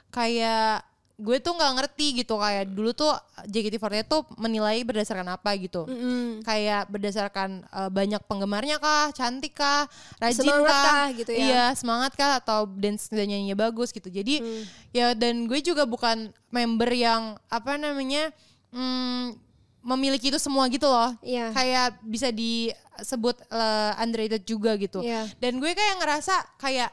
kayak 0.09 0.81
gue 1.21 1.37
tuh 1.37 1.53
nggak 1.53 1.73
ngerti 1.77 2.07
gitu 2.17 2.33
kayak 2.35 2.65
dulu 2.67 2.91
tuh 2.91 3.13
JKT48 3.45 4.03
tuh 4.03 4.25
menilai 4.35 4.81
berdasarkan 4.81 5.29
apa 5.29 5.53
gitu 5.55 5.85
Mm-mm. 5.85 6.41
kayak 6.41 6.89
berdasarkan 6.89 7.61
eh, 7.63 7.89
banyak 7.89 8.21
penggemarnya 8.25 8.77
kah 8.77 9.09
cantik 9.11 9.53
kah 9.53 9.85
rajin 10.17 10.41
Semangat 10.41 10.73
kah, 10.73 10.83
kah 10.83 11.07
gitu 11.13 11.31
ya? 11.31 11.39
iya 11.39 11.65
semangat 11.71 12.11
kah 12.13 12.37
atau 12.37 12.65
dance 12.65 13.07
dan 13.07 13.25
nyanyinya 13.25 13.53
bagus 13.55 13.89
gitu 13.89 14.09
jadi 14.09 14.41
Hmm. 14.41 14.63
ya 14.89 15.13
dan 15.13 15.45
gue 15.45 15.59
juga 15.59 15.85
bukan 15.85 16.17
member 16.49 16.89
yang 16.89 17.37
apa 17.47 17.77
namanya 17.77 18.33
hmm, 18.69 19.37
memiliki 19.81 20.29
itu 20.29 20.37
semua 20.37 20.65
gitu 20.67 20.85
loh 20.85 21.13
Iya. 21.21 21.49
kayak 21.51 21.87
bisa 22.01 22.29
disebut 22.29 23.35
eh, 23.45 23.91
underrated 23.97 24.41
juga 24.43 24.73
gitu 24.75 25.01
Iya. 25.01 25.29
dan 25.37 25.57
gue 25.57 25.69
kayak 25.69 25.97
ngerasa 25.97 26.33
kayak 26.57 26.89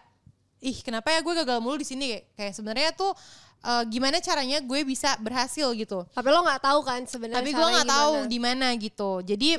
ih 0.60 0.76
kenapa 0.80 1.10
ya 1.10 1.20
gue 1.20 1.34
gagal 1.36 1.58
mulu 1.58 1.76
di 1.76 1.86
sini 1.86 2.04
kayak, 2.08 2.24
kayak 2.34 2.54
sebenarnya 2.54 2.90
tuh 2.92 3.12
eh, 3.58 3.84
gimana 3.86 4.18
caranya 4.18 4.58
gue 4.58 4.80
bisa 4.82 5.14
berhasil 5.18 5.70
gitu 5.72 6.02
Tapi 6.08 6.28
lo 6.28 6.42
nggak 6.42 6.62
tahu 6.62 6.80
kan 6.82 7.00
sebenarnya 7.04 7.38
tapi 7.38 7.50
gue 7.52 7.68
nggak 7.68 7.86
tahu. 7.88 8.12
Hmm. 8.14 8.26
di 8.26 8.38
mana 8.38 8.66
gitu 8.74 9.10
jadi 9.20 9.50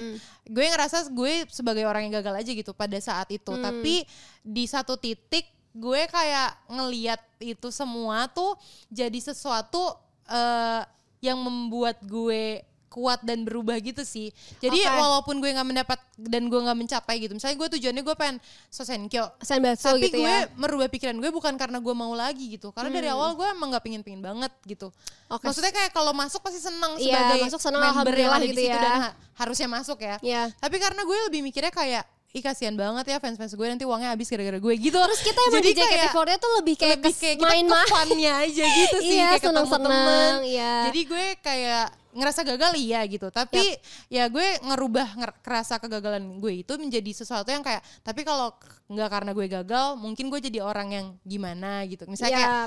gue 0.45 0.65
ngerasa 0.67 1.07
gue 1.09 1.47
sebagai 1.47 1.83
orang 1.83 2.07
yang 2.07 2.19
gagal 2.19 2.35
aja 2.37 2.51
gitu 2.51 2.71
pada 2.71 2.99
saat 2.99 3.27
itu 3.29 3.47
Hmm. 3.49 3.63
tapi 3.63 4.03
di 4.39 4.63
satu 4.63 4.95
titik 4.95 5.47
gue 5.69 6.01
kayak 6.05 6.67
ngeliat 6.67 7.21
itu 7.39 7.69
semua 7.69 8.27
tuh 8.27 8.59
jadi 8.87 9.15
sesuatu 9.15 9.95
eh, 10.25 10.81
yang 11.19 11.35
membuat 11.37 11.99
gue 12.01 12.63
kuat 12.89 13.21
dan 13.21 13.41
berubah 13.41 13.77
gitu 13.77 14.01
sih 14.01 14.33
jadi 14.57 14.75
Oke. 14.75 14.89
walaupun 14.91 15.35
gue 15.37 15.49
nggak 15.49 15.67
mendapat 15.67 15.95
dan 16.19 16.43
gue 16.43 16.59
nggak 16.59 16.73
mencapai 16.75 17.15
gitu 17.19 17.31
misalnya 17.31 17.55
gue 17.55 17.69
tujuannya 17.71 18.01
gue 18.01 18.15
pengen 18.15 18.37
sosenkyo 18.67 19.29
Senbatsu 19.37 19.87
tapi 19.87 20.03
gitu 20.03 20.17
gue 20.17 20.27
ya. 20.27 20.49
merubah 20.53 20.87
pikiran 20.87 21.15
gue 21.15 21.29
bukan 21.29 21.53
karena 21.53 21.77
gue 21.77 21.93
mau 21.93 22.11
lagi 22.11 22.49
gitu 22.51 22.69
karena 22.69 22.89
dari 22.91 23.07
awal 23.07 23.33
gue 23.33 23.45
emang 23.45 23.69
nggak 23.69 23.83
pingin 23.83 24.01
pingin 24.01 24.19
banget 24.19 24.49
gitu 24.65 24.89
Hmm. 24.89 25.37
Oke. 25.37 25.45
maksudnya 25.45 25.69
kayak 25.69 25.91
kalau 25.91 26.09
masuk 26.09 26.41
pasti 26.41 26.57
senang 26.59 26.97
Iya, 26.97 27.13
sebagai 27.13 27.45
masuk 27.45 27.61
senang, 27.61 27.81
member 27.93 28.17
yang 28.17 28.33
ada 28.33 28.41
di 28.41 28.49
gitu 28.49 28.61
situ 28.63 28.73
ya. 28.73 28.81
dan 28.81 28.93
ha- 28.99 29.13
harusnya 29.37 29.69
masuk 29.69 29.97
ya 29.99 30.17
Iya. 30.19 30.49
tapi 30.55 30.75
karena 30.75 30.97
gue 30.99 31.17
lebih 31.29 31.41
mikirnya 31.43 31.69
kayak 31.69 32.01
ih 32.29 32.41
kasihan 32.41 32.73
banget 32.73 33.05
ya 33.07 33.17
fans-fans 33.17 33.49
gue 33.51 33.67
nanti 33.67 33.81
uangnya 33.83 34.09
habis 34.09 34.25
gara-gara 34.25 34.57
gue 34.57 34.73
gitu 34.75 34.97
Terus 34.99 35.21
kita 35.21 35.37
emang 35.43 35.61
di 35.61 35.73
kayak- 35.75 36.09
JKT48 36.09 36.33
tuh 36.35 36.51
lebih 36.55 36.75
kayak, 36.75 36.97
lebih 36.99 37.13
kayak 37.15 37.37
ke 37.37 37.79
fun-nya 37.87 38.33
aja 38.39 38.65
gitu 38.65 38.97
sih 39.03 39.15
Iya, 39.15 39.25
kayak 39.27 39.37
ketemu 39.39 39.53
seneng-seneng, 39.61 39.93
temen 39.93 40.33
iya. 40.47 40.73
jadi 40.85 41.01
gue 41.05 41.25
kayak 41.39 41.85
ngerasa 42.11 42.41
gagal 42.43 42.73
iya 42.75 43.05
gitu 43.05 43.29
tapi 43.29 43.61
ya 44.07 44.25
gue 44.25 44.41
ngerubah 44.61 45.07
nger- 45.13 45.37
kerasa 45.39 45.77
kegagalan 45.77 46.37
gue 46.37 46.61
itu 46.61 46.73
menjadi 46.75 47.11
sesuatu 47.13 47.45
yang 47.45 47.61
kayak 47.61 47.79
tapi 48.01 48.21
kalau 48.21 48.49
nggak 48.87 49.05
karena 49.07 49.31
gue 49.31 49.45
gagal 49.47 49.87
mungkin 49.95 50.27
gue 50.27 50.41
jadi 50.41 50.59
orang 50.59 50.89
yang 50.89 51.07
gimana 51.21 51.85
gitu 51.85 52.03
misalnya 52.03 52.33
Iya. 52.33 52.41
kayak 52.41 52.65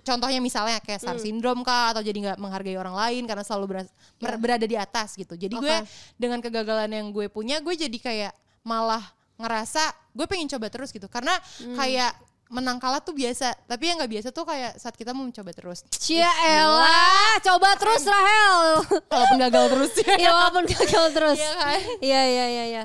contohnya 0.00 0.40
misalnya 0.40 0.78
kayak 0.78 0.96
star 0.98 1.16
syndrome 1.16 1.60
kah 1.60 1.92
atau 1.92 2.00
jadi 2.00 2.16
nggak 2.16 2.38
menghargai 2.38 2.74
orang 2.74 2.96
lain 2.96 3.22
karena 3.24 3.42
selalu 3.42 3.66
beras- 3.76 3.92
berada 4.16 4.64
di 4.64 4.74
atas 4.74 5.12
gitu 5.12 5.34
jadi 5.34 5.52
gue 5.52 5.60
Iya. 5.66 5.80
Oke. 5.80 6.16
dengan 6.16 6.38
kegagalan 6.40 6.90
yang 6.90 7.06
gue 7.10 7.28
punya 7.28 7.60
gue 7.60 7.74
jadi 7.74 7.98
kayak 7.98 8.32
malah 8.62 9.04
ngerasa 9.36 9.80
gue 10.10 10.26
pengen 10.26 10.48
coba 10.48 10.68
terus 10.68 10.88
gitu 10.88 11.04
karena 11.06 11.32
Hmm. 11.60 11.76
kayak 11.76 12.12
menang 12.50 12.82
kalah 12.82 12.98
tuh 12.98 13.14
biasa 13.14 13.54
tapi 13.70 13.86
yang 13.86 14.02
nggak 14.02 14.10
biasa 14.10 14.28
tuh 14.34 14.42
kayak 14.42 14.74
saat 14.74 14.98
kita 14.98 15.14
mau 15.14 15.22
mencoba 15.22 15.54
terus 15.54 15.86
Cia 15.94 16.26
elah, 16.42 17.38
coba 17.46 17.78
terus 17.78 18.02
Rahel. 18.02 18.82
walaupun 19.14 19.38
gagal 19.38 19.64
terus 19.70 19.92
ya 20.02 20.14
ya 20.18 20.30
walaupun 20.34 20.64
gagal 20.66 21.04
terus. 21.14 21.38
Iya 21.38 21.52
kan? 21.54 21.78
Iya 22.02 22.22
iya 22.26 22.46
iya 22.50 22.64
iya. 22.66 22.84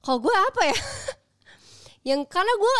Kalau 0.00 0.18
gue 0.24 0.32
apa 0.32 0.62
ya? 0.64 0.78
Yang 2.08 2.20
karena 2.32 2.52
gue 2.56 2.76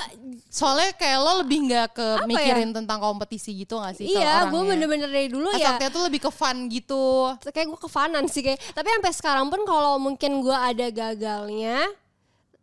soalnya 0.51 0.91
kayak 0.99 1.19
lo 1.21 1.33
lebih 1.45 1.59
nggak 1.69 1.89
ke 1.95 2.09
ya? 2.19 2.27
mikirin 2.27 2.75
tentang 2.75 2.99
kompetisi 2.99 3.55
gitu 3.55 3.79
gak 3.79 3.95
sih 3.95 4.19
iya, 4.19 4.51
gue 4.51 4.63
bener-bener 4.67 5.07
dari 5.07 5.31
dulu 5.31 5.47
ya 5.55 5.79
Asalnya 5.79 5.95
tuh 5.95 6.11
lebih 6.11 6.27
ke 6.27 6.31
fun 6.35 6.67
gitu 6.67 7.31
kayak 7.55 7.71
gue 7.71 7.79
kefanan 7.79 8.25
sih 8.27 8.43
kayak. 8.43 8.59
Tapi 8.73 8.89
sampai 8.89 9.13
sekarang 9.13 9.47
pun 9.53 9.63
kalau 9.69 10.01
mungkin 10.01 10.41
gue 10.41 10.57
ada 10.57 10.89
gagalnya, 10.91 11.87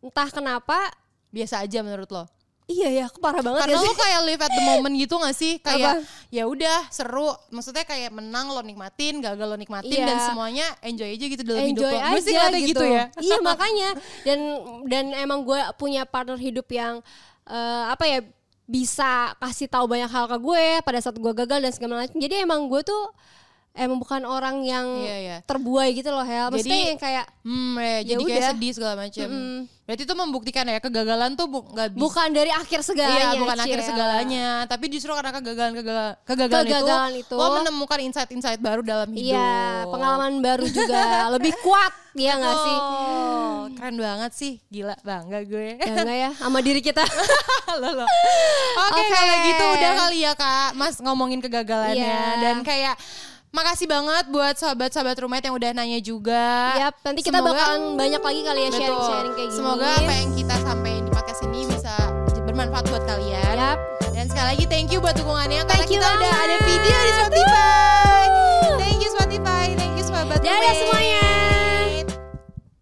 entah 0.02 0.30
kenapa, 0.34 0.90
biasa 1.30 1.64
aja 1.64 1.80
menurut 1.86 2.10
lo 2.10 2.39
iya 2.70 2.90
ya, 2.94 3.06
parah 3.18 3.42
banget 3.42 3.66
karena 3.66 3.76
ya 3.76 3.82
lo 3.82 3.94
kayak 3.98 4.22
live 4.24 4.42
at 4.46 4.52
the 4.54 4.62
moment 4.64 4.94
gitu 4.94 5.18
gak 5.18 5.34
sih? 5.34 5.58
Kayak 5.58 6.06
ya 6.30 6.46
udah 6.46 6.86
seru. 6.94 7.34
Maksudnya 7.50 7.82
kayak 7.82 8.14
menang 8.14 8.54
lo 8.54 8.62
nikmatin 8.62 9.18
gagal 9.20 9.50
lo 9.50 9.58
nikmatin 9.58 9.90
Iya. 9.90 10.06
dan 10.06 10.18
semuanya 10.22 10.68
enjoy 10.80 11.10
aja 11.10 11.26
gitu 11.26 11.42
dalam 11.42 11.66
hidup 11.66 11.82
enjoy 11.82 11.94
lo. 11.98 12.06
Gue 12.14 12.22
sih 12.22 12.36
aja 12.38 12.46
ngeliatnya 12.48 12.70
gitu. 12.70 12.86
ya? 12.86 13.04
Iya 13.18 13.38
makanya. 13.50 13.90
Dan 14.22 14.40
dan 14.86 15.06
emang 15.18 15.42
gue 15.42 15.58
punya 15.76 16.06
partner 16.06 16.38
hidup 16.38 16.70
yang 16.70 17.02
eh, 17.44 17.84
apa 17.90 18.06
ya 18.06 18.20
bisa 18.64 19.34
kasih 19.42 19.66
tahu 19.66 19.90
banyak 19.90 20.06
hal 20.06 20.30
ke 20.30 20.38
gue 20.38 20.66
pada 20.86 21.02
saat 21.02 21.18
gue 21.18 21.34
gagal 21.34 21.58
dan 21.58 21.72
segala 21.74 22.06
macam. 22.06 22.14
Jadi 22.16 22.36
emang 22.38 22.70
gue 22.70 22.86
tuh 22.86 23.04
emang 23.72 23.98
bukan 23.98 24.22
orang 24.24 24.60
yang 24.62 24.86
Iya, 24.98 25.18
iya. 25.18 25.38
terbuai 25.42 25.94
gitu 25.94 26.10
loh 26.10 26.22
Hel. 26.22 26.50
Maksudnya 26.50 26.68
Jadi- 26.76 26.90
yang 26.90 27.00
kayak 27.00 27.26
hmm 27.42 27.74
ya, 27.74 27.82
Ya 27.82 28.00
jadi 28.08 28.24
kayak 28.24 28.36
udah. 28.36 28.50
sedih 28.52 28.72
segala 28.72 28.94
macam 28.98 29.28
Mm-mm. 29.28 29.58
berarti 29.82 30.04
itu 30.04 30.14
membuktikan 30.14 30.66
ya 30.66 30.78
kegagalan 30.78 31.32
tuh 31.34 31.48
bu- 31.48 31.66
nggak 31.68 31.90
bisa 31.90 31.98
bukan 32.00 32.28
dari 32.30 32.52
akhir 32.52 32.80
segalanya. 32.82 33.26
Iya 33.26 33.40
bukan 33.40 33.58
akhir 33.60 33.80
segalanya 33.82 34.48
Tapi 34.66 34.86
justru 34.88 35.12
karena 35.12 35.32
kegagalan 35.32 35.72
Kegagalan, 35.74 36.14
kegagalan, 36.22 36.64
Kegagalan 36.64 37.12
itu, 37.16 37.26
itu. 37.26 37.36
Lo 37.36 37.48
menemukan 37.56 38.00
insight-insight 38.00 38.60
baru 38.60 38.82
dalam 38.82 39.10
hidup 39.10 39.34
Iya, 39.34 39.50
pengalaman 39.88 40.34
baru 40.40 40.66
juga 40.66 41.02
lebih 41.36 41.54
kuat, 41.60 41.90
ya 42.14 42.36
nggak 42.36 42.58
sih? 42.60 42.78
Oh, 42.78 43.60
Keren 43.72 43.96
banget 43.98 44.32
sih 44.32 44.54
Gila 44.68 44.94
bangga 45.00 45.40
gue 45.42 45.78
Ya 45.78 45.88
enggak 45.90 46.18
ya, 46.20 46.30
sama 46.36 46.60
diri 46.60 46.80
kita. 46.80 47.02
Oke 47.70 48.06
Oke. 48.92 49.04
kalau 49.10 49.36
gitu 49.44 49.64
udah 49.72 49.92
kali 49.96 50.18
ya 50.20 50.34
kak 50.34 50.70
Mas 50.74 50.98
ngomongin 51.00 51.40
kegagalannya 51.40 51.98
Iya. 52.00 52.26
Dan 52.40 52.56
kayak 52.62 52.96
Makasih 53.50 53.90
banget 53.90 54.30
buat 54.30 54.54
sahabat-sahabat 54.62 55.18
rumah 55.26 55.42
yang 55.42 55.58
udah 55.58 55.70
nanya 55.74 55.98
juga. 55.98 56.78
Yap, 56.78 57.02
nanti 57.02 57.26
kita 57.26 57.42
Semoga, 57.42 57.58
bakalan 57.58 57.82
banyak 57.98 58.22
lagi 58.22 58.42
kali 58.46 58.60
ya 58.62 58.70
sharing-sharing 58.78 59.34
kayak 59.34 59.50
gini. 59.50 59.58
Semoga 59.58 59.90
apa 59.90 60.14
yang 60.14 60.32
kita 60.38 60.56
sampaikan 60.62 61.02
di 61.02 61.12
podcast 61.12 61.42
ini 61.50 61.60
bisa 61.66 61.94
bermanfaat 62.46 62.86
buat 62.94 63.04
kalian. 63.10 63.54
Yap. 63.58 63.78
Dan 64.14 64.26
sekali 64.30 64.48
lagi 64.54 64.66
thank 64.70 64.94
you 64.94 65.02
buat 65.02 65.18
dukungannya 65.18 65.66
thank 65.66 65.70
karena 65.74 65.86
kita 65.90 66.06
banget. 66.06 66.22
udah 66.22 66.34
ada 66.46 66.56
video 66.62 66.98
di 67.02 67.12
Spotify. 67.18 68.24
Thank 68.78 69.00
you 69.02 69.10
Spotify, 69.10 69.66
thank 69.74 69.94
you 69.98 70.06
sahabat 70.06 70.38
Dadah 70.46 70.74
semuanya. 70.78 71.19